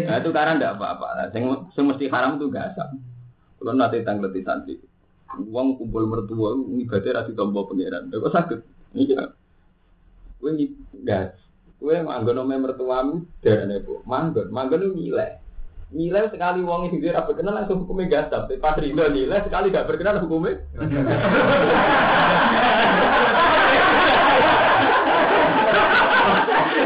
[0.00, 1.32] Nah, itu karena tidak apa-apa.
[1.32, 2.88] Yang mesti haram itu gak asap.
[3.60, 4.74] Kalau nanti tanggal di santri,
[5.38, 8.10] uang kumpul mertua, ibadah rasi tombol pangeran.
[8.10, 8.60] Kok sakit?
[8.98, 9.30] Iya.
[10.42, 10.74] Gue
[11.06, 11.36] gas.
[11.78, 14.02] Gue manggon nama mertuamu dari nebo.
[14.04, 15.38] Manggon, manggon itu nilai.
[15.90, 18.26] Nilai sekali uang itu dia rapat kenal langsung hukumnya gas.
[18.30, 20.58] Tapi pas nilai sekali gak berkenan hukumnya.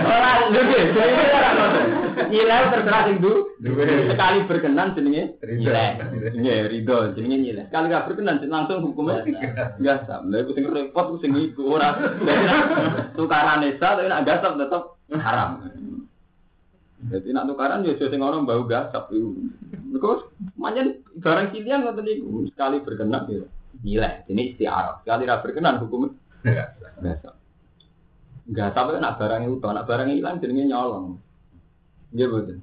[0.04, 1.24] Orang juga, jadi
[2.35, 3.33] orang Nilai terserah sing du.
[4.11, 6.01] Sekali berkenan jenenge nilai.
[6.35, 7.64] Nggih, ridho jenenge nilai.
[7.70, 9.23] Sekali gak berkenan langsung hukumnya
[9.79, 10.27] biasa.
[10.27, 11.94] Lha iku sing repot sing iku ora.
[13.18, 14.83] Tukaran esa tapi nek gasap tetep
[15.23, 15.51] haram.
[17.05, 19.31] Jadi nak tukaran ya sing orang bau gasap iku.
[19.94, 23.47] Mergo manjen barang silian ngoten niku sekali berkenan ya
[23.87, 24.27] nilai.
[24.27, 25.01] Ini istiarah.
[25.07, 26.12] Sekali ra berkenan hukumnya
[26.99, 27.31] biasa.
[28.44, 31.16] Enggak sampai nak barang itu, nak barang hilang jadinya nyolong.
[32.14, 32.62] Iya betul.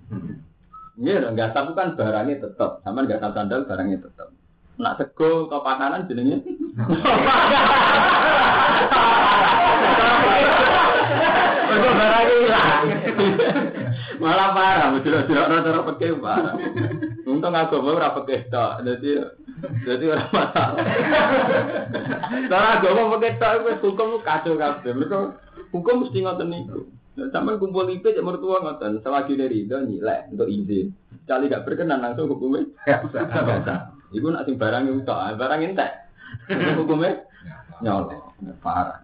[0.96, 4.32] Iya, enggak tahu kan barangnya tetap, sama tahu sandal barangnya tetap.
[4.80, 6.40] Nak sego ke pakanan jenenge.
[11.68, 12.86] Itu barangnya hilang.
[14.24, 16.56] Malah parah, betul-betul rata-rata pakai parah.
[17.28, 19.12] Untung aku mau ora pakai tok, jadi
[19.84, 20.86] jadi orang masalah.
[22.48, 24.92] Cara agama pakai tok, hukum kacau kabeh.
[24.96, 25.18] Mereka
[25.76, 26.88] hukum mesti ngoten niku.
[27.12, 30.95] Sampai kumpul IP cek mertua ngoten, selagi dari itu nilai untuk izin.
[31.28, 33.91] Kali gak berkenan langsung hukumnya biasa.
[34.15, 35.91] Iku nak sing barang itu barang entek.
[36.80, 37.28] Hukumnya
[37.84, 38.32] nyolong,
[38.63, 39.04] parah.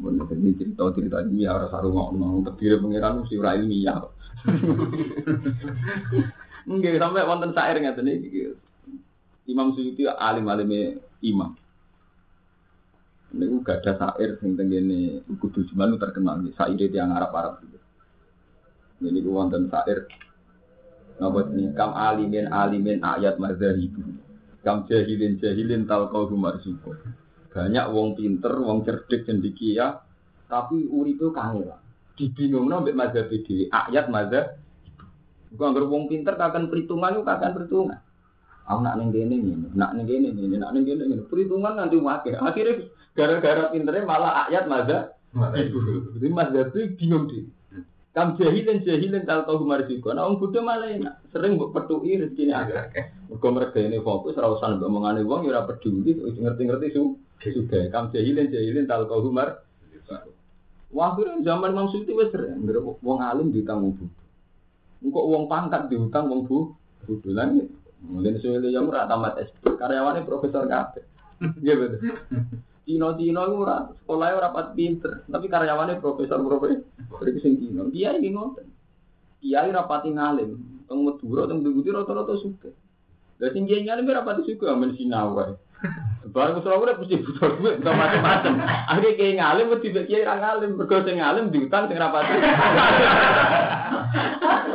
[0.00, 4.00] Mun ini cerita cerita ini ya harus harus ngomong terdiri pengiran mesti ora ilmiah.
[6.70, 8.56] Enggak sampai wonten syair ngaten iki.
[9.44, 11.52] Imam Suyuti alim alime imam.
[13.30, 17.78] Ini gak ada sair sing tenggene kudu cuman terkenal sair yang Arab Arab gitu.
[19.06, 20.10] Ini gua wonten sair
[21.20, 24.02] ngapa ini kam alimin alimin ayat mazhabibu.
[24.66, 26.98] Kam jahilin jahilin tal kau marzuko.
[27.50, 29.98] Banyak wong pinter, wong cerdik cendikia,
[30.46, 31.82] tapi uripe kangelan.
[32.14, 34.60] Dibingungno mbek mazhab dhewe, ayat mazhab
[35.50, 37.98] Gua anggere wong pinter kakan perhitungan itu kakan perhitungan.
[38.70, 41.26] Aku nak ning kene ngene, nak kene ngene, nak kene ngene.
[41.26, 42.38] Perhitungan nanti wakil.
[42.38, 42.86] Akhirnya
[43.18, 45.18] gara-gara pinternya malah ayat maza.
[45.34, 47.50] Jadi mas Zabi bingung deh.
[48.14, 50.14] Kam jahilin jahilin tal kau humar juga.
[50.14, 51.14] Nah, orang Buddha malah enak.
[51.30, 52.90] Sering buat petui rezeki ini agak.
[53.30, 57.14] Mereka mereka ini fokus, rawasan ngomongane wong, ya peduli, ngerti-ngerti su.
[57.38, 57.86] Sudah.
[57.94, 59.62] Kam jahilin jahilin tal kau humar.
[60.90, 62.66] Wah, zaman Imam Suyuti wes sering.
[63.02, 64.22] Wong alim diutang wong Buddha.
[65.06, 66.74] Engkau wong pangkat diutang wong bu.
[67.30, 67.79] Lagi.
[68.00, 69.76] Mungkin suwe yang ora tamat SD.
[69.76, 71.04] Karyawannya profesor kabeh.
[71.64, 72.00] Iya betul.
[72.84, 76.84] Cino-cino itu ora sekolahnya ora pat pinter, tapi karyawannya profesor-profesor.
[77.24, 77.88] Iki sing Cino.
[77.88, 78.68] Dia iki ngoten.
[79.40, 82.68] Kiai rapati ngalim, teng Madura teng Budi rata-rata suka.
[83.40, 85.56] Lah sing kiai ngalim rapati suka men sinau wae.
[86.30, 88.62] Barang usul urip mesti butuh duit, butuh macam-macam.
[88.62, 92.38] Akhirnya kiai ngalim mesti kiai ra ngalim, mergo sing ngalim diutang sing rapati.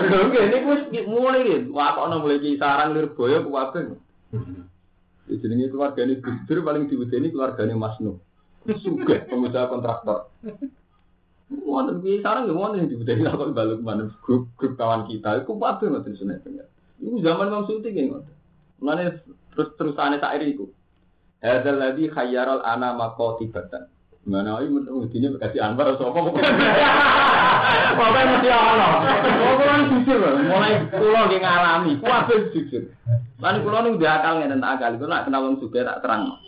[0.04, 3.96] Mergo ini wis mulai iki, wah kok ono mulai kisaran Lirboyo kuwabe.
[5.26, 8.20] Ya, jenenge keluargane Gus Dur paling diwedeni keluargane Mas Nuh.
[8.66, 10.28] Sugih pengusaha kontraktor.
[11.64, 15.40] Wonten piye sarang nggih wonten diwedeni lakon balik mana grup grup kawan kita.
[15.40, 16.68] Iku kabeh ngoten pengen.
[17.00, 18.36] Iku zaman Imam Suyuti nggih ngoten.
[18.84, 19.24] Mulane
[19.56, 20.68] terus terusane sair iku.
[21.46, 23.86] Hadzal ladzi khayyaral ana maqatibatan.
[24.26, 26.34] Mana ayo mestinya kasih Anwar atau apa?
[27.94, 29.06] Pokoknya mesti Allah.
[29.22, 32.90] Pokoknya jujur, mulai pulau dia ngalami, kuabe jujur.
[33.38, 36.42] Lalu pulau ini udah akal nggak akal, itu nak kenal orang juga tak terang.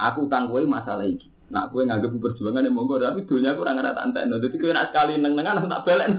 [0.00, 1.28] Aku utang gue masalah ini.
[1.52, 4.20] Nak gue nganggep perjuangan yang monggo, tapi dunia aku orang ngerti tante.
[4.24, 6.16] Jadi gue nak sekali neng nengan aku tak belen.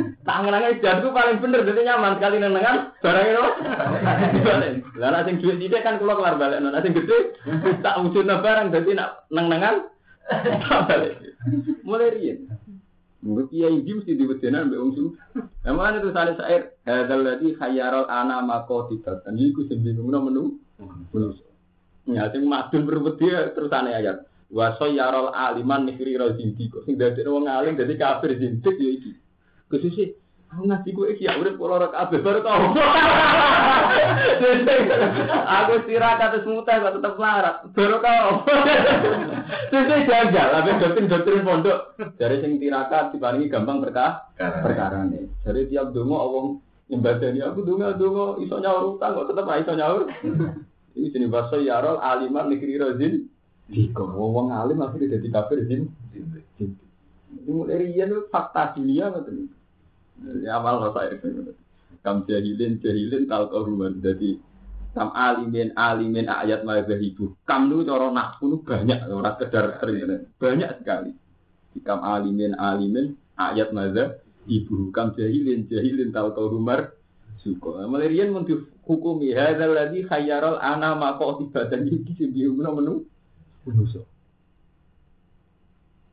[0.26, 3.46] Gue Tangan-tangan jadku paling bener, jadi nyaman sekali nengan barang itu.
[4.98, 7.18] Lah nek sing duit kan kula kelar balik, nek sing gede
[7.78, 9.86] tak wujudna barang jadi nak neng-nengan
[10.90, 11.22] balik.
[11.86, 12.50] Mulai riyen.
[13.22, 15.04] Mungkin kiai iki mesti diwedenan mbek wong su.
[15.62, 19.38] Emang itu sale sair, hadzal ladzi khayyarul ana maqatibatan.
[19.38, 20.58] Iku sing menu.
[22.10, 24.26] Ya sing madun berwedi terus ane ayat.
[24.50, 29.14] Wa sayyarul aliman nifri razindi kok sing dadi wong alim dadi kafir zindik ya iki.
[29.66, 30.14] Khususnya,
[30.46, 32.70] aku ngaji gue iki ya udah pola rek abe baru tau.
[35.46, 37.56] Aku istirahat atas muta kok tetep larat.
[37.74, 38.46] Baru kau.
[39.74, 41.98] Terus jajal, abe doktrin doktrin pondok.
[42.14, 45.26] Dari sing tirakat diparingi gampang berkah perkara nih.
[45.42, 46.46] Dari tiap dongo awong
[46.86, 50.06] nyembadani aku dongo dongo iso nyaur utang kok tetep iso nyaur.
[50.96, 53.28] Ini jenis bahasa yarol aliman negeri rozin.
[53.66, 55.90] Diko, wong alim akhirnya jadi kafir zin.
[57.44, 59.52] Mulai rian fakta dunia betul.
[60.40, 61.12] Ya amal lo saya
[62.00, 64.00] Kam jahilin jahilin tal kauruman.
[64.00, 64.40] Jadi
[64.96, 67.36] kam alimin alimin ayat ibu.
[67.44, 69.76] Kam itu cara nahku banyak orang kedar
[70.40, 71.12] banyak sekali.
[71.84, 73.74] Kam alimin alimin ayat
[74.48, 74.88] ibu.
[74.94, 76.96] Kam jahilin jahilin tal kaurumar
[77.42, 77.76] suko.
[77.84, 83.04] Malirian mau dihukumi hadzal ladzi khayyarul ana ma qatibatan iki sing biungna menu
[83.68, 84.02] manusa.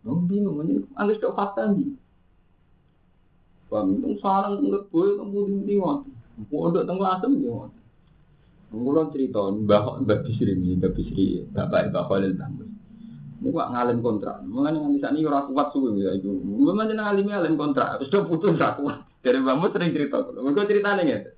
[0.04, 1.96] Nong bingung, ini anggap tak fakta nih.
[3.72, 6.12] Bang, itu sarang boleh kamu di waktu.
[6.52, 7.80] Pondok tengah asem di waktu.
[8.74, 12.70] Ngulon cerita, mbah mbah bisri ini, mbah bisri, bapak mbah Khalil Tamus.
[13.44, 14.40] Ini kok ngalim kontrak.
[14.48, 16.32] Mengenai nganti saat ini orang kuat suwe ya itu.
[16.32, 18.00] Memang jeneng alim alim kontrak.
[18.08, 18.98] Sudah putus ora kuat.
[19.20, 20.24] Dari mbahmu sering cerita.
[20.32, 21.32] Mereka ceritanya gitu.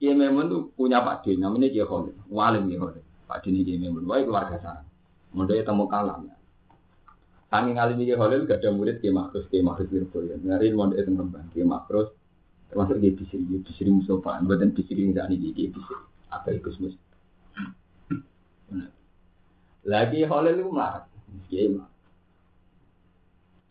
[0.00, 2.16] Kiai Memun tuh punya Pak namanya Kiai Khalil.
[2.32, 3.04] Walim Kiai Khalil.
[3.28, 4.08] Pak D Kiai Memun.
[4.08, 4.82] Wah keluarga sana.
[5.36, 6.32] Mundanya temu kalam.
[7.48, 10.36] Kami ngalimi Kiai Holil gak ada murid Kiai Makrus, Kiai Makrus Lirboyo.
[10.36, 12.12] Ngari mondok itu Rembang, Kiai Makrus
[12.68, 15.96] termasuk Kiai Bisri, Kiai Bisri Mustafa, buatan Bisri yang saat ini Kiai Bisri,
[16.28, 16.94] apa ikut mus.
[19.88, 21.08] Lagi Holil itu melarat,
[21.48, 21.96] Makrus.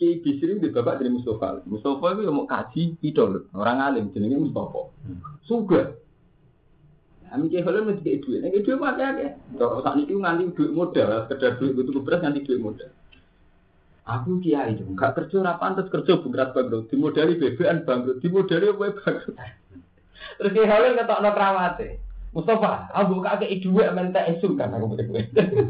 [0.01, 1.61] Kiai Bisri itu bapak dari Mustafa.
[1.69, 4.89] Mustafa itu mau kaji idol, orang alim, jenenge Mustafa.
[5.45, 5.93] Suga.
[7.29, 9.29] Kami Kiai Holil mesti kayak duit, nek duit apa ya?
[9.53, 12.89] Kalau saat ini nganti duit modal, sekedar duit butuh beras nganti duit modal.
[14.07, 18.85] Aku kiai itu enggak kerja ora pantes kerja bungkrat bangkrut, dimodali BBN bangkrut, dimodali apa
[19.03, 19.35] bangkrut.
[20.39, 21.99] Terus kiai Halil ketokno kramate.
[22.31, 25.21] Mustafa, aku buka ke dhuwit mentek esuk kan aku mesti kowe.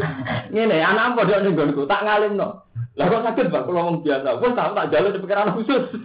[0.54, 2.66] Ngene, anak padha ning nggonku, tak ngalimno.
[2.98, 4.42] Lah kok sakit Pak kalau ngomong biasa.
[4.42, 5.86] Wes tak tak jalur di pikiran khusus.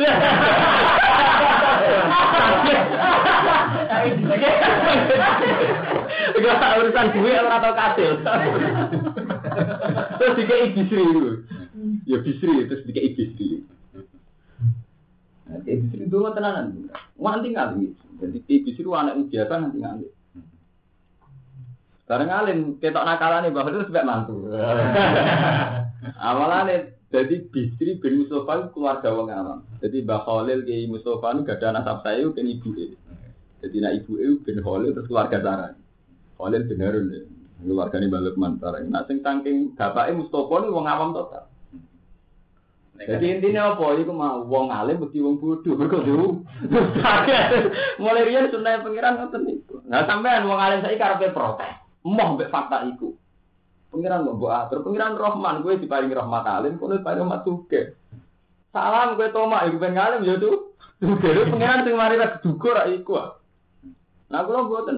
[6.36, 8.12] Enggak urusan duit atau kasil.
[10.20, 11.42] Terus dikei bisri itu.
[12.12, 13.64] Ya bisri, terus dikei bisri.
[15.48, 16.92] Nah, kayak bisri dulu tenanan.
[17.16, 17.86] Nganti ngali.
[18.20, 20.06] Jadi bisri itu anak biasa nanti ngali.
[22.04, 24.36] Sekarang ngalim, ketok nakalane bahwa itu sebab mantu.
[26.28, 29.60] Awalane Jadi Bisri bin Mustafa itu keluarga wong awam.
[29.84, 32.96] Jadi Mbah Khalil ki Mustafa itu gak ada nasab saya kan ibu e.
[33.60, 35.76] Jadi nak ibu e bin Khalil terus keluarga Sarah.
[36.40, 37.20] Khalil bin Harun ya.
[37.60, 38.80] Keluarga ini balik mantara.
[38.88, 41.51] Nah sing tangking bapaknya Mustafa itu wong awam total.
[43.02, 43.98] Jadi intinya apa?
[43.98, 45.74] Iku mau wong alim bukti wong bodoh.
[45.74, 46.46] Mereka dulu.
[48.02, 49.82] Mulai rian sunai pengiran ngoten niku.
[49.90, 51.82] Nah sampean wong alim saya karepe protes.
[52.06, 53.14] Moh mbek fakta iku.
[53.90, 54.86] Pengiran mbok atur.
[54.86, 57.80] Pengiran Rahman gue diparingi rahmat alim, kowe diparingi rahmat suke.
[58.70, 60.72] Salam gue toma iku ben alim ya tuh.
[61.02, 63.18] Suge pengiran sing mari ra duga ra iku.
[64.30, 64.96] Nah kula mboten.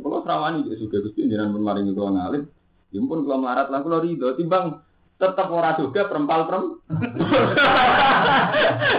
[0.00, 2.48] Kula srawani yo suge Gusti jenengan pun maringi kula ngalim.
[2.88, 4.80] Ya pun kula melarat lah kula rido timbang
[5.22, 6.64] tetap ora juga perempal perem.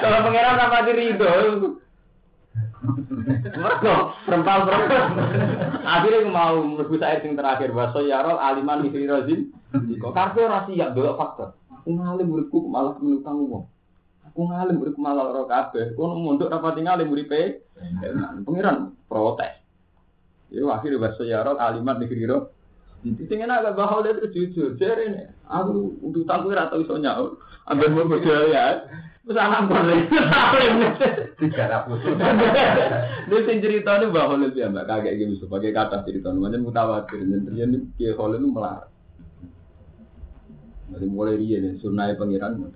[0.04, 1.32] Kalau pangeran apa ridho.
[3.60, 4.84] Mergo perempal perem.
[5.84, 9.52] Akhirnya mau mlebu air sing terakhir bahasa yarol aliman mikri rozin.
[9.76, 11.50] Kok karpe ora siap delok faktor.
[11.84, 13.68] Aku ngalim muridku malah menutang wong.
[14.32, 15.92] Aku ngalim muridku malah ora kabeh.
[16.00, 17.68] Kono mondok rapati ngalim muripe.
[18.48, 19.60] Pangeran protes.
[20.48, 22.63] Ya akhirnya bahasa yarol aliman mikri rozin.
[23.04, 25.28] Jadi sing enak gak bahol itu jujur, nih.
[25.52, 27.36] Aku untuk tahu kira tahu iso nyaur.
[27.68, 28.16] Ambil mau
[28.48, 28.88] ya.
[29.24, 30.08] Terus anak boleh.
[31.36, 32.00] Tiga ratus.
[33.28, 35.52] Ini sing cerita ini bahol itu ya mbak kaget gitu.
[35.52, 37.24] Pakai kata cerita, macam mutawatir.
[37.28, 38.88] Dan ternyata kia hol itu melar.
[40.92, 42.72] Dari mulai dia nih, sunai pangeran.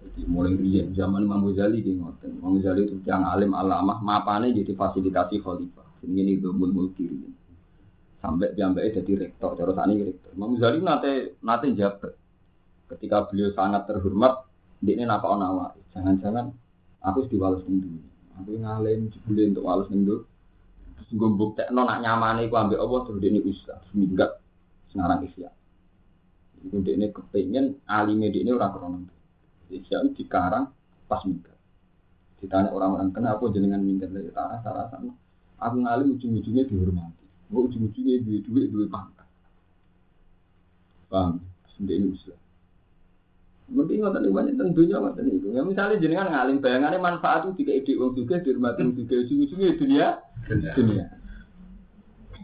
[0.00, 2.40] Jadi mulai dia zaman Imam Ghazali di ngoten.
[2.40, 5.88] Imam Ghazali itu yang alim alamah, mapane jadi fasilitasi khalifah.
[6.04, 7.37] Ini itu mulmul kiri
[8.18, 10.30] sampai piambake jadi rektor terus ini rektor.
[10.34, 12.12] Imam Ghazali nate nate jabat
[12.94, 14.42] ketika beliau sangat terhormat
[14.82, 16.50] dia ini napa onawa jangan-jangan
[17.02, 18.02] aku diwales ning
[18.34, 23.22] aku ngalim jebule untuk wales ning terus gue buktekno nak nyamane ku ambek Allah terus
[23.22, 24.38] ini usah seminggat
[24.90, 25.50] sekarang isya.
[26.58, 28.98] Itu ini kepengen dia ini orang krono
[29.70, 30.74] isya dikarang
[31.06, 31.54] pas minggat.
[32.42, 34.10] Ditanya orang-orang kenapa jenengan minggat?
[34.10, 35.14] Dari tanah salah sama
[35.58, 37.17] aku ngalim ujung-ujungnya dihormati
[37.48, 39.28] Mau ujung-ujungnya duit duit duit pangkat.
[41.08, 41.40] Paham?
[41.78, 42.36] Ini usaha.
[43.68, 45.48] Mungkin nggak tadi banyak tentunya nggak tadi itu.
[45.52, 49.76] Ya misalnya jenengan ngalim bayangannya manfaat itu tiga ide uang juga dirmati uang juga ujung-ujungnya
[49.76, 50.06] dunia
[50.76, 51.04] dunia.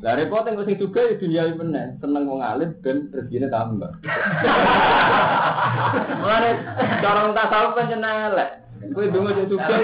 [0.04, 1.96] Lah repot yang sing juga ya dunia ini bener.
[1.96, 3.92] Seneng wong alim dan rezekinya tambah.
[6.20, 6.50] Mulane
[7.00, 8.50] cara tasawuf kan elek.
[8.92, 9.80] Kowe donga yo suka,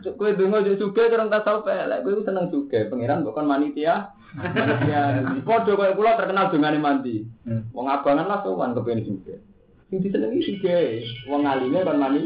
[0.00, 2.00] kowe donga yo suka cara tasawuf elek.
[2.06, 2.88] Kowe seneng juga.
[2.88, 4.16] Pangeran bukan manitia.
[4.32, 5.00] Manitia.
[5.44, 7.26] Padha koyo kula terkenal dongane mandi.
[7.76, 9.36] Wong abangan lah sowan kepengin juga.
[9.92, 10.72] Sing disenengi juga,
[11.28, 12.24] wong alime kan mani,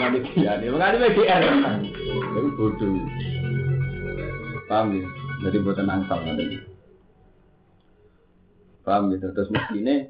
[0.00, 2.96] mani dia, wong alime DR, itu bodoh.
[4.64, 5.04] Paham ya?
[5.44, 6.56] Jadi buatan angsal nanti.
[8.80, 9.28] Paham gitu.
[9.28, 10.08] Terus mestinya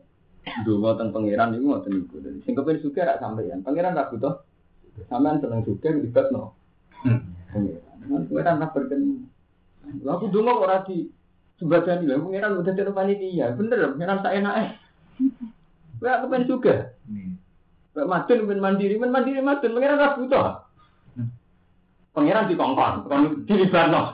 [0.62, 2.07] dua tentang pangeran itu ngoten.
[2.07, 3.66] Jadi sing kepen suka rak sampeyan.
[3.66, 4.47] Pangeran ra butuh.
[5.11, 6.60] Sampean seneng suka libatno.
[7.01, 8.23] Pangeran.
[8.29, 9.01] Pangeran ra berken.
[10.05, 11.09] Lah aku donga ora di
[11.59, 13.57] sebagian lha pangeran udah jadi panitia.
[13.57, 14.67] Bener pangeran sak enake.
[16.01, 16.75] Kowe aku pengen juga.
[17.91, 20.47] Kayak madun pengen mandiri, pengen mandiri madun pangeran ra butuh.
[22.11, 24.03] Pangeran dikongkon, kon dilibatno.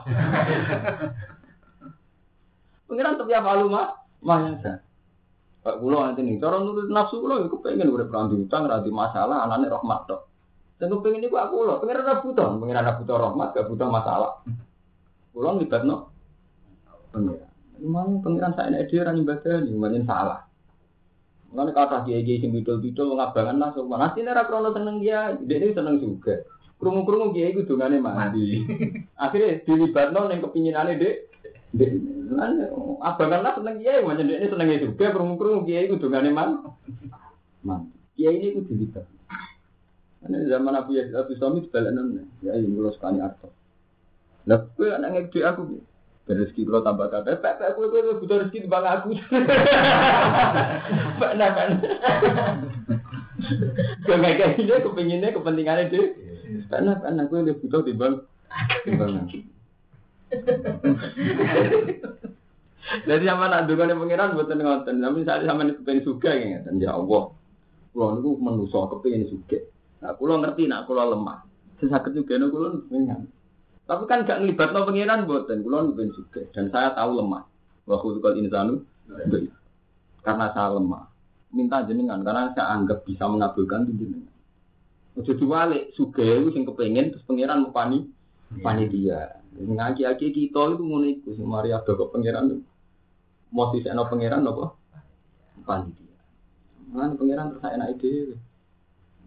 [2.87, 3.87] Pangeran tapi apa lu mah?
[4.23, 4.87] Mahasa.
[5.67, 9.43] Pak kula nanti nih, cara nurut nafsu kula ya urip ra utang, ra di masalah,
[9.43, 10.26] anane rahmat tok.
[10.77, 14.31] Dan kepengen iku aku lho, pangeran ra butuh, pangeran ra butuh rahmat, gak butuh masalah.
[15.33, 16.13] Kula libatno
[17.09, 17.49] pangeran.
[17.81, 20.45] Gimana pangeran saya nek dhewe ra ibadah nih, mungkin salah.
[21.49, 24.05] Mulane kata kiai-kiai sing bidul-bidul ngabangan lah sopan.
[24.05, 26.43] Asline ra krono seneng dia, dia seneng juga.
[26.77, 28.61] Krungu-krungu kiai ku dongane mandi.
[29.25, 31.15] Akhirnya dilibatno ning kepinginane Dek.
[31.73, 31.91] Dek,
[33.01, 35.09] abangan lah seneng kiai, macam dia ini senengnya juga.
[35.09, 36.49] Krungu-krungu kiai ku dongane man.
[37.65, 37.89] Man.
[38.13, 39.16] Kiai ini ku dilibat.
[40.27, 43.47] Ini zaman Abu Yazid Abu Sami sebalanan ya ini mulai sekali arto.
[44.47, 45.79] Lah kowe anak ngekdi aku
[46.27, 49.15] rezeki kalau tambah kata, pak pak kue kue butuh rezeki di bang aku.
[51.19, 51.71] Pak kan.
[54.03, 56.07] Kau kayak gini, kepinginnya kepentingannya deh.
[56.67, 58.19] Pak nah pak nah lebih butuh di bang
[58.83, 59.39] di bang aku.
[63.07, 64.95] Jadi sama nak dukane pangeran buatan ngoten.
[64.99, 67.31] Tapi saat sama kepengen suka ya ya Allah.
[67.95, 69.59] Kulo niku manusa kepengen suka.
[70.03, 71.45] Nah kulo ngerti nak kulo lemah.
[71.81, 72.67] Sesakit juga nih kulo.
[73.87, 76.43] Tapi kan gak ngelibat no pengiran buatan, kulon ben juga.
[76.51, 77.47] Dan saya tahu lemah.
[77.87, 78.83] Waktu itu insanu,
[80.19, 81.07] karena saya lemah.
[81.55, 84.35] Minta jenengan, karena saya anggap bisa mengabulkan itu jenengan.
[85.15, 88.11] Ojo diwalik, suge itu sing kepengen, terus pengiran mau pani,
[88.59, 89.39] pani dia.
[89.55, 92.59] Ngaki-aki kita itu iku, sing mari ada kok pengiran.
[93.55, 94.75] Mau siseno pengiran apa?
[95.63, 96.19] Pani dia.
[96.91, 98.35] Mana pangeran terus enak ide.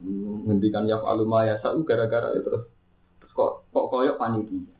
[0.01, 2.49] Ngendikan ya aluma ya sa'u gara-gara itu
[3.21, 4.73] terus kok kok koyok panitia.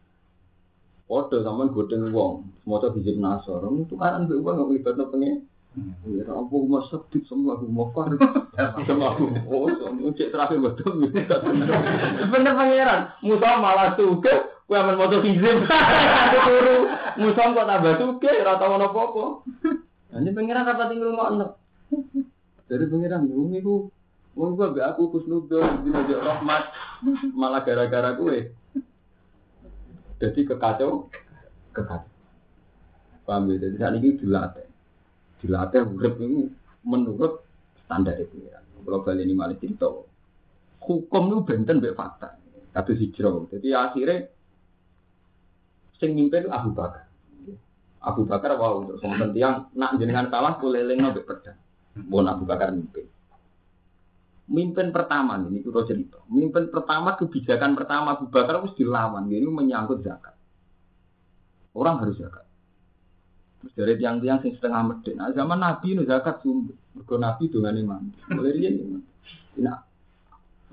[1.05, 5.45] Podo sampean godeng wong, semoga hijab nasor, itu kan mbek wong nggak libatno pengen.
[6.07, 8.15] Ya aku masak di semua aku mau far.
[8.87, 11.11] Sama aku oh cek terakhir betul.
[12.31, 14.35] Bener pangeran, Musa malah suka,
[14.71, 15.67] kowe amen moto hijab.
[16.47, 16.77] Turu,
[17.23, 19.25] Musa kok tambah suka, ora tau ono apa-apa.
[20.15, 21.55] Ini pangeran apa tinggal ngomong
[22.71, 23.91] Dari pangeran bumi ku,
[24.39, 26.63] wong gua gak aku kusnudon, di rahmat,
[27.35, 28.55] malah gara-gara gue.
[30.21, 31.09] Jadi kekacau,
[31.73, 32.11] kekacau.
[33.25, 33.57] Paham ya?
[33.63, 34.67] Jadi saat ini dilatih.
[35.41, 36.51] Dilatih urip itu
[36.83, 37.47] menurut
[37.87, 38.59] standar itu ya.
[38.59, 39.87] Kalau kali ini malah cerita.
[40.83, 42.37] Hukum itu benten mbek fakta.
[42.75, 43.47] Kata hijrah.
[43.55, 44.27] Jadi akhirnya
[46.03, 47.07] sing mimpin Abu Bakar.
[48.03, 51.59] Abu Bakar wow terus wonten tiyang nak jenengan salah kulelengno mbek pedang.
[52.11, 53.07] Bon Abu Bakar mimpin.
[54.51, 56.19] Mimpin pertama ini itu cerita.
[56.27, 59.31] Mimpin pertama kebijakan pertama Abu Bakar harus dilawan.
[59.31, 60.35] Ini menyangkut zakat.
[61.71, 62.51] Orang harus zakat.
[63.63, 65.15] Terus dari tiang-tiang sing setengah medit.
[65.15, 66.75] Nah, zaman Nabi ini zakat sumber.
[66.99, 68.03] Mergo Nabi dengan iman.
[68.35, 68.99] Mulai dia ini.
[69.63, 69.87] Nah,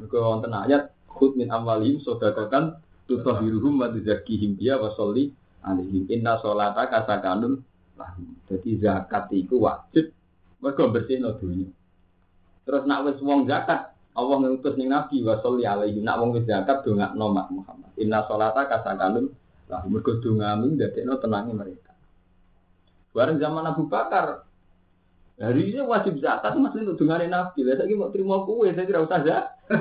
[0.02, 5.30] mergo wonten ayat khud min amwalihim sodakakan tutahhiruhum wa tuzakkihim dia wa sholli
[5.62, 7.62] alaihim inna sholata kasakanun.
[8.50, 10.10] Jadi zakat itu wajib
[10.66, 11.70] mergo bersihno dunya.
[12.68, 16.04] Terus nak wis wong zakat, Allah ngutus ning Nabi wa sholli alaihi.
[16.04, 17.92] Nak wong wis zakat dongakno Mak Muhammad.
[17.96, 19.32] Inna sholata kasakanun
[19.72, 21.96] lah mergo dongamu ndadekno tenange mereka.
[23.16, 24.44] Bareng zaman Abu Bakar,
[25.40, 27.64] hari ini wajib zakat masih untuk dengarin Nabi.
[27.64, 29.46] Lah saiki mau terima kue, saya tidak usah zakat.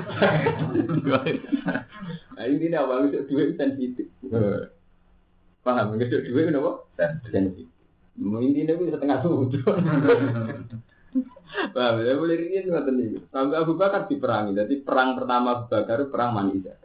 [2.37, 4.05] Nah ini nih awal itu duit sensitif.
[5.65, 5.97] Paham?
[5.97, 6.85] Nggak duit kenapa?
[7.33, 7.65] Sensitif.
[8.15, 9.65] Ini nih setengah sudut.
[11.73, 12.13] Paham ya?
[12.19, 13.07] Boleh ini nggak nih.
[13.31, 14.51] Sampai Abu Bakar diperangi.
[14.53, 16.75] Jadi perang pertama Abu Bakar perang Manisa.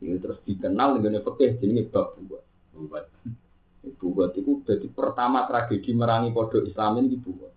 [0.00, 2.44] Ini terus dikenal dengan pekeh jadi bab buat.
[2.76, 3.04] Buat.
[3.96, 7.52] Buat itu jadi pertama tragedi merangi kode Islam ini buat.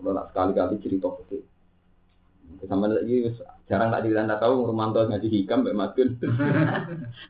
[0.00, 1.42] Mulai sekali-kali cerita pekeh.
[2.66, 3.30] Sama lagi
[3.70, 6.08] jarang tak cerita tahu Romanto ngaji hikam Mbak Madun.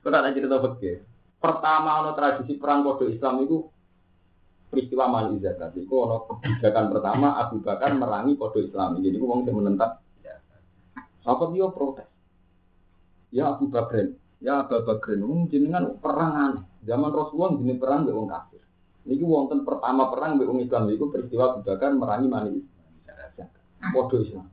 [0.01, 0.97] Kau tak cerita pekeh.
[1.41, 3.65] Pertama ono tradisi perang kode Islam itu
[4.71, 9.03] peristiwa mani zakat itu ono kebijakan pertama Abu Bakar merangi kode Islam.
[9.03, 9.99] Jadi uang yang menentang.
[11.27, 12.09] Apa dia protes.
[13.35, 15.19] Ya Abu Bakar ya Abu Bakar
[15.51, 16.65] jenengan perang aneh.
[16.87, 18.63] Zaman Rasulullah jenis perang be wong kafir.
[19.05, 22.55] Ini wonten pertama perang be Islam itu peristiwa Abu Bakar merangi mani
[23.91, 24.47] kode Islam.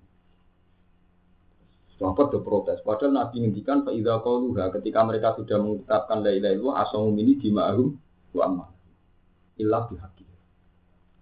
[1.98, 2.78] Sahabat do protes.
[2.86, 7.90] Padahal Nabi ngendikan Ida Qauluha ketika mereka sudah mengucapkan la ilaha illallah asamu mini dima'ahum
[8.38, 8.77] wa amal
[9.58, 10.28] ilah dihaki.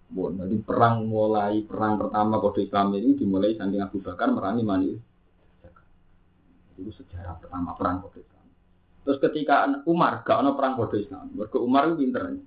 [0.06, 4.92] Bon, jadi perang mulai perang pertama kode Islam ini dimulai saking Abu Bakar merangi Mani.
[6.78, 8.46] Itu sejarah pertama perang kode Islam.
[9.02, 12.38] Terus ketika Umar gak ada perang kode Islam, mereka Umar itu pinter.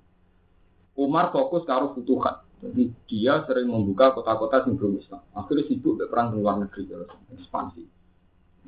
[0.95, 2.47] Umar fokus ke arus futuhat.
[2.59, 5.23] Jadi dia sering membuka kota-kota yang belum Islam.
[5.31, 6.91] Akhirnya sibuk ke perang luar negeri,
[7.39, 7.83] ekspansi.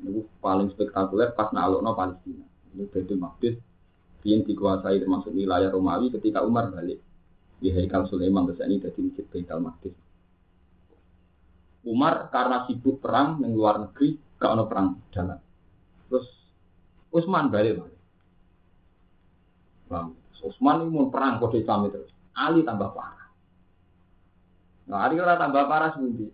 [0.00, 2.44] Itu paling spektakuler pas nalokno Palestina.
[2.72, 3.60] Ini Baitul Maqdis
[4.24, 7.04] yang dikuasai termasuk wilayah Romawi ketika Umar balik
[7.62, 9.94] di Haikal Sulaiman terus ini jadi masjid Baitul Maqdis.
[11.86, 15.38] Umar karena sibuk perang di luar negeri gak ono perang dalam.
[16.10, 16.26] Terus
[17.14, 18.00] Utsman balik balik.
[19.86, 22.10] Bang, Utsman ini mau perang kode Islam terus.
[22.34, 23.30] Ali tambah parah.
[24.90, 26.26] Nah, Ali kalau tambah parah sendiri.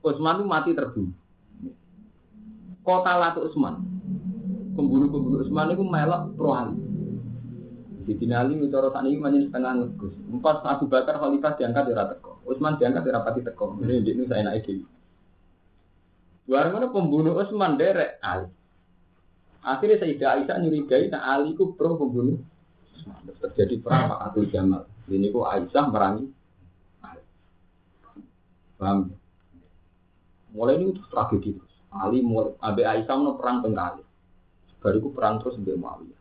[0.00, 1.20] Utsman itu mati terbunuh
[2.90, 3.84] kota Latu Usman.
[4.74, 6.52] Pembunuh-pembunuh Usman itu melok pro.
[8.00, 10.14] Di Dinali cara saat ini menjadi setengah ngegus.
[10.32, 12.32] Empat Abu Bakar Khalifah diangkat di teko.
[12.48, 13.76] Usman diangkat di rapati teko.
[13.84, 14.80] Ini ini saya naik di.
[16.48, 18.48] Barang mana pembunuh Usman derek Ali.
[19.60, 22.40] Akhirnya Sayyidah Aisyah nyurigai nah Ali ku pro pembunuh.
[23.44, 24.88] Terjadi perang Pak Atul Jamal.
[25.06, 26.26] Ini ku Aisyah merangi
[27.04, 27.22] Ali.
[28.80, 29.12] Paham?
[30.56, 31.52] Mulai ini tragedi.
[31.92, 34.02] Ali mulai Abe Aisyah mau perang tengkali.
[34.80, 36.19] Bariku perang terus sampai Muawiyah.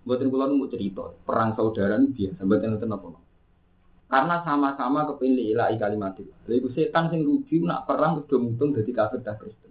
[0.00, 3.08] Buatin kula mau cerita, perang saudara ini biasa, buatin nonton apa
[4.10, 6.26] Karena sama-sama kepilih ilahi kalimatil.
[6.48, 9.70] Lalu setan sing rugi nak perang udah mutung dari kafir dan Kristen.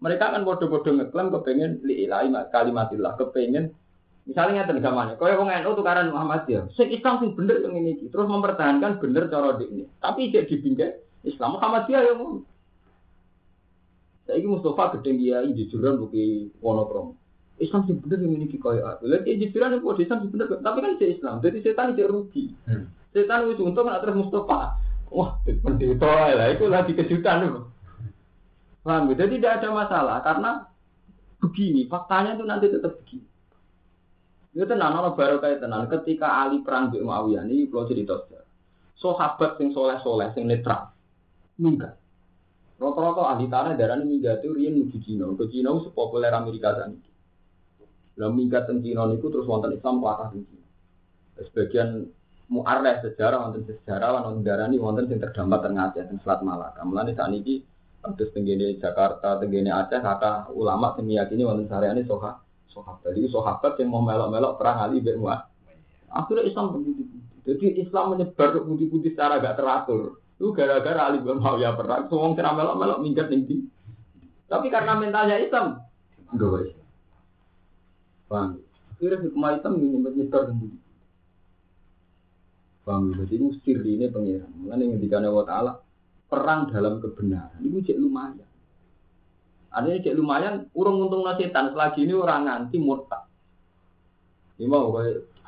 [0.00, 3.76] Mereka kan bodoh-bodoh ngeklaim kepengen li ilahi kalimatillah, kepengen
[4.24, 6.72] misalnya ngeten gamane, kaya wong NU tukaran Muhammadiyah.
[6.72, 9.84] Sing Islam sing bener yang ini, terus mempertahankan bener cara ini.
[10.00, 12.40] Tapi jadi dibingkai Islam Muhammadiyah yang ngono.
[14.30, 17.18] Saiki Mustafa gedeng dia jujuran buki wonokromo.
[17.60, 19.04] Islam sih bener yang memiliki kaya aku.
[19.06, 21.34] Dia jujuran yang Islam sih bener, tapi kan dia Islam.
[21.44, 22.56] Jadi setan dia rugi.
[22.64, 22.88] Hmm.
[23.12, 24.80] Setan itu untung kan terus Mustafa.
[25.10, 27.68] Wah, pendeta lah itu lagi kejutan loh.
[28.80, 29.26] Paham ya?
[29.26, 30.50] Jadi tidak ada masalah karena
[31.42, 33.26] begini, faktanya itu nanti tetap begini.
[34.56, 35.90] Itu tenan orang baru kayak tenan.
[35.90, 38.18] Ketika Ali perang di Muawiyah ini kalau cerita
[39.00, 40.92] sahabat sing soleh soleh sing netral
[41.60, 41.96] minggat.
[42.80, 45.28] Rata-rata ahli tanah darah ini minggat itu rian menuju Cina.
[45.36, 47.09] Ke Cina sepopuler Amerika tadi.
[48.20, 50.68] Lalu minggat ke Cina itu terus wonten Islam pelakah di Cina.
[51.40, 51.88] Sebagian
[52.52, 56.84] muarreh sejarah wonten sejarah wonten darah ini wonten yang terdampar tengah Aceh dan Selat Malaka.
[56.84, 57.64] Saat ini
[58.00, 62.40] Terus tenggine Jakarta, tenggine Aceh, kata ulama yang meyakini wonten ini soha,
[62.72, 63.12] sahabat.
[63.12, 65.20] Jadi sahabat yang mau melok-melok perang Ali bin
[66.10, 67.04] Akhirnya Islam begitu.
[67.44, 70.16] Jadi Islam menyebar ke putih-putih secara gak teratur.
[70.40, 72.08] Itu gara-gara Ali bin Muawiyah perang.
[72.08, 73.68] Semua kira melok-melok minggat nih.
[74.48, 75.84] Tapi karena mentalnya Islam,
[76.32, 76.72] enggak
[78.30, 78.62] Bang,
[79.02, 80.78] kira hikmah Islam ini menyebar putih.
[82.86, 84.50] Bang, jadi itu sirri ini pengiran.
[84.54, 85.82] Mengenai yang dikana wa ta'ala,
[86.30, 87.58] perang dalam kebenaran.
[87.58, 88.46] Itu cek lumayan.
[89.74, 91.74] Adanya cek lumayan, urung untung setan.
[91.74, 93.26] Selagi ini orang nganti murtad.
[94.62, 94.94] Ini mau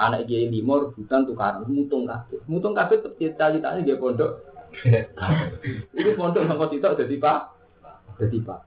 [0.03, 4.41] anak kiai lima rebutan tukar mutung kafe mutung kafe cita-citanya dia pondok
[5.99, 7.41] ini pondok sama sitok jadi pak
[8.16, 8.61] jadi pak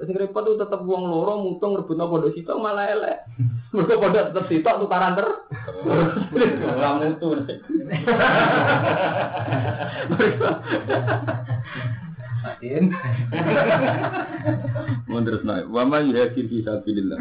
[0.00, 3.28] Sing repot tuh tetap uang loro mutung rebut pondok sitok malah elek.
[3.76, 5.28] Mereka pondok tetap sitok tukaran ter.
[6.64, 7.26] Ora mutu.
[12.42, 12.84] Matiin.
[15.06, 15.70] Mundur naik.
[15.70, 17.18] Wa ma yuhajir fi sabilillah.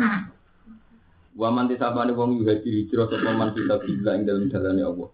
[1.38, 5.10] Wa man tisabane wong yuhajir hijrah sapa man fisabilillah ing dalem dalane Allah.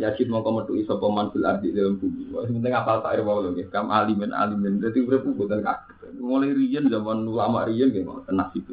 [0.00, 2.32] Yasid mau metu iso man fil ardi dalam bumi.
[2.32, 4.80] Wah penting apal tak wae lho Kam alimen alimen.
[4.80, 6.16] Dadi urip mboten kaget.
[6.20, 8.66] Mulai riyen zaman ulama riyen nggih mau nasib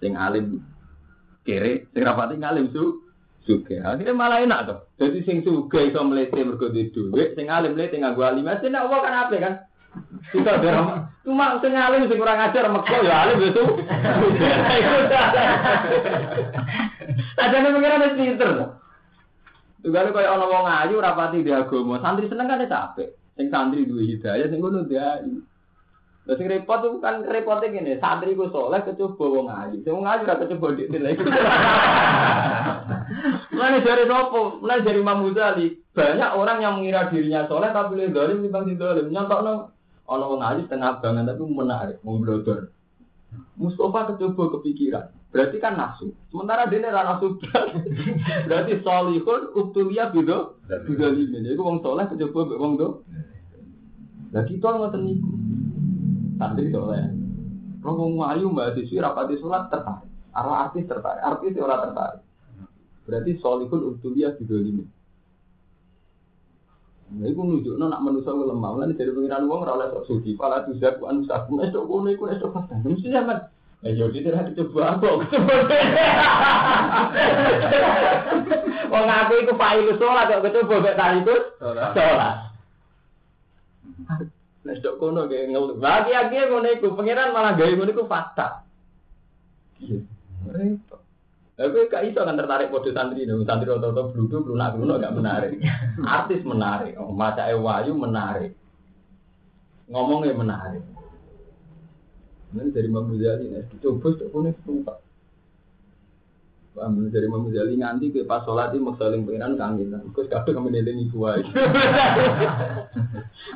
[0.00, 0.64] sing alim
[1.44, 3.04] kere, sing rapati ngalim su
[3.44, 3.80] suge.
[3.84, 4.78] Akhirnya malah enak tuh.
[4.96, 8.48] Jadi sing suge iso mlete mergo duwe, sing alim mlete nganggo alim.
[8.48, 9.54] Mesti nek Allah kan ape kan?
[10.30, 10.76] Kita biar
[11.26, 13.64] cuma sing alim sing kurang ajar mekko ya alim itu.
[17.40, 18.79] Ajane pengiran wis pinter.
[19.80, 23.16] Tugale kaya ana wong ayu rapati di agama, santri seneng kan capek.
[23.36, 25.24] Sing santri duwe hidayah sing ngono dia.
[26.28, 29.80] Lah sing repot tuh kan repotnya gini, santri ku soleh kecoba wong ayu.
[29.80, 31.24] Sing wong ayu ora kecoba dik lagi.
[33.56, 34.60] Mulane dari sopo?
[34.60, 35.66] Mulane dari Imam Ghazali,
[35.96, 39.06] banyak orang yang mengira dirinya soleh tapi lebih dolim dibanding dolim.
[39.08, 42.74] Nyontokno Ono wong ayu tengah banget tapi menarik, memblodor.
[43.54, 45.06] Mustafa kecoba kepikiran.
[45.30, 46.10] Berarti kan nafsu.
[46.34, 47.38] Sementara dia ora nafsu.
[48.50, 51.46] Berarti solihun ubtulia bido bido limin.
[51.54, 52.88] Iku wong soleh kecoba wong do.
[54.34, 55.30] Lah kita ngoten niku.
[56.34, 57.14] Santri soleh.
[57.86, 60.10] Wong ayu mbak siswi rapati sholat tertarik.
[60.34, 61.22] Arah artis tertarik.
[61.22, 62.22] Artis ora tertarik.
[63.06, 64.90] Berarti solihun ubtulia bido limin.
[67.10, 68.70] Nah, itu nunjukno nak manusia lemah.
[68.70, 70.34] Mulane dari pengiran wong ora oleh sok suci.
[70.34, 71.62] Pala tuzak ku anu sakum.
[71.62, 72.66] Es tok kono iku es tok pas.
[73.80, 73.88] Zaman.
[73.88, 75.00] Eh yo dite ra coba.
[78.92, 81.44] Wong aku iku failu salat kok coba mek tarikus.
[81.60, 82.36] Salat.
[84.68, 85.80] Nek tok kono ge ngeluh.
[85.80, 88.68] Lagi lagi ngono iku pengiran malah gawe ngono iku fakta.
[90.52, 91.00] Repot.
[91.60, 95.60] Aku gak iso kan tertarik kode santri dong, santri roto-roto bludu, lunak lunak gak menarik.
[96.16, 98.56] Artis menarik, oh, maca wayu menarik,
[99.92, 100.80] ngomongnya menarik.
[102.50, 104.98] Ini dari Imam Ghazali, nih, coba tuh punya sumpah.
[106.74, 110.02] Paham dari Imam Ghazali nganti ke pas sholat itu maksaling pengiran kangen lah.
[110.10, 111.38] Kau sekarang kamu nelengi gua.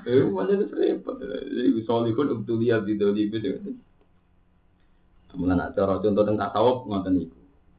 [0.05, 1.17] Eh, mana itu repot.
[1.21, 3.37] Jadi solikun untuk lihat di doli itu.
[5.31, 7.39] Kemudian cara contoh tentang tasawuf ngoten itu.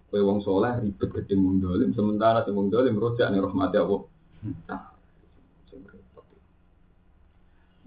[0.10, 4.02] Kowe wong soleh ribet gede wong dolim, sementara sing wong dolim rojak nih rahmati Allah.
[4.70, 4.95] Nah,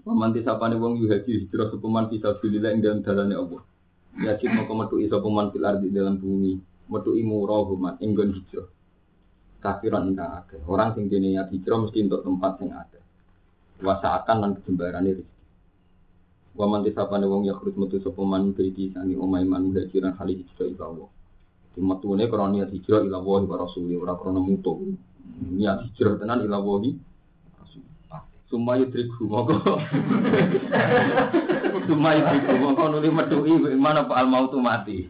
[0.07, 3.61] Waman nih wong yuhaji hijrah sepeman bisa bililah ing dalam dalane Allah.
[4.19, 6.55] Yajib mau metu iso peman fil ardi dalam bumi,
[6.89, 8.67] metu imu rohuman inggon hijrah.
[9.59, 10.59] Kafiran ingkang akeh.
[10.65, 12.99] Orang sing dene niat hijrah mesti untuk tempat sing ada.
[13.83, 15.39] Wasaakan lan kejembarane rezeki.
[16.55, 21.09] Waman nih wong yakrut metu sepeman beiti sangi omai man muhajiran kali hijrah ila Allah.
[21.79, 24.95] Matune krana niat hijrah ila wahi wa rasuli ora krana mutu.
[25.59, 26.59] Niat hijrah tenan ila
[28.49, 29.61] Suma yudriku moko.
[31.85, 35.05] Suma yudriku moko nuli medui mana pak al tu mati.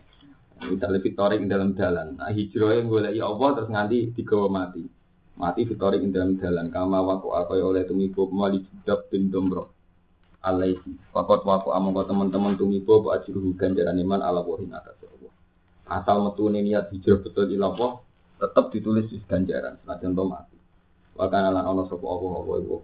[0.60, 2.20] Misalnya fitorik dalam jalan.
[2.20, 4.84] Nah hijrah yang gue ya Allah terus nganti digawa mati.
[5.40, 6.68] Mati fitorik dalam jalan.
[6.68, 9.72] Kama waku akoy oleh tumibo mali jidab bin domro.
[10.44, 11.00] Alaihi.
[11.16, 15.00] Fakot waku among teman-teman tumibo bu ajiruhu ganjaran iman ala wahin atas
[15.90, 17.92] asal metu niat hijrah betul ila Allah
[18.40, 20.56] tetap ditulis di ganjaran senajan mati.
[21.18, 22.76] Wa kana lan ana sapa apa apa iku